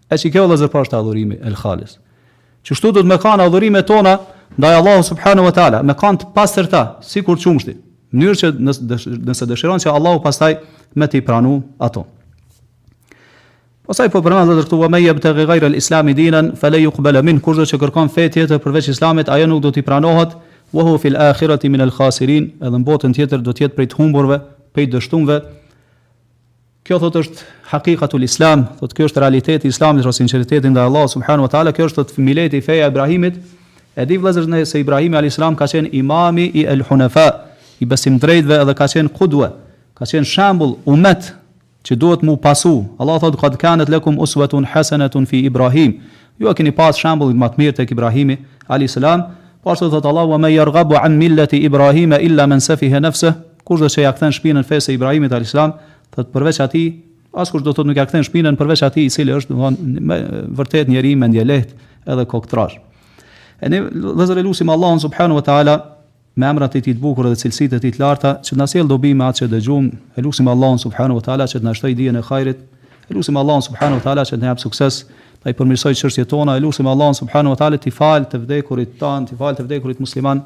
[0.09, 1.97] E që kjo vëllazër pa po është adhurimi el khalis.
[2.65, 4.13] Që shtu do të më kanë adhurimet tona
[4.57, 7.77] ndaj Allahu subhanahu wa taala, më kanë të pastërta sikur qumshin
[8.13, 10.53] mënyrë që nëse dëshiron që Allahu pastaj
[10.97, 12.05] me të pranu ato.
[13.89, 17.65] Pastaj po përmend edhe këtu me jep te ghayra al-islam dinan fali yuqbal min kurdo
[17.69, 20.35] që kërkon fe tjetër përveç islamit ajo nuk do të pranohet
[20.75, 23.97] wa hu fil akhirati min al-khasirin edhe në botën tjetër do të jetë prej të
[23.97, 24.37] humburve,
[24.73, 25.39] prej të dështuarve.
[26.85, 31.09] Kjo thot është hakikatu l-Islam, thot kjo është realiteti i Islamit ose sinqeriteti ndaj Allahu
[31.13, 33.37] subhanahu wa taala, kjo është familjeti feja e Ibrahimit.
[33.97, 37.27] Edi vëllezërit e Ibrahimit alayhis salam ka qenë imami i al-hunafa,
[37.79, 39.51] i besim drejtve edhe ka qenë kudve,
[39.95, 41.31] ka qenë shambull umet
[41.87, 42.73] që duhet mu pasu.
[42.99, 45.99] Allah thot, këtë kanët lekum usvetun hasenetun fi Ibrahim.
[46.39, 48.35] Ju e keni pas shambull i matë mirë të Ibrahimi,
[48.67, 48.97] a.s.
[49.59, 53.31] Pasë të thot Allah, wa me jërgabu an milleti Ibrahime illa men sefihe nefse,
[53.67, 55.51] kush dhe që ja këthen shpinën fese Ibrahimit, a.s.
[56.11, 56.83] Thot, përveç ati,
[57.35, 60.19] as kush do thot nuk ja këthen shpinën, përveç ati i cili është, dhe
[60.61, 61.27] vërtet njeri me
[62.09, 62.77] edhe koktrash.
[63.61, 65.75] E ne, dhe lusim Allahun subhanu wa ta'ala,
[66.39, 68.87] me emrat e tij të bukur dhe cilësitë e tij të larta, që na sjell
[68.87, 69.87] dobi me atë që dëgjum,
[70.17, 72.61] e lutim Allahun subhanahu wa taala që të na shtojë dijen e hajrit,
[73.09, 75.01] e lutim Allahun subhanahu wa taala që të na jap sukses,
[75.43, 78.95] të i përmirësoj çështjet tona, e lutim Allahun subhanahu wa taala të fal të vdekurit
[79.01, 80.41] tan, të fal të vdekurit musliman.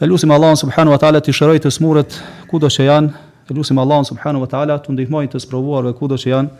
[0.00, 2.16] E lutim Allahun subhanahu wa taala të shëroj të smuret
[2.50, 3.10] kudo që janë,
[3.50, 6.50] e lutim Allahun subhanahu wa taala të ndihmojë të sprovuar kudo që janë.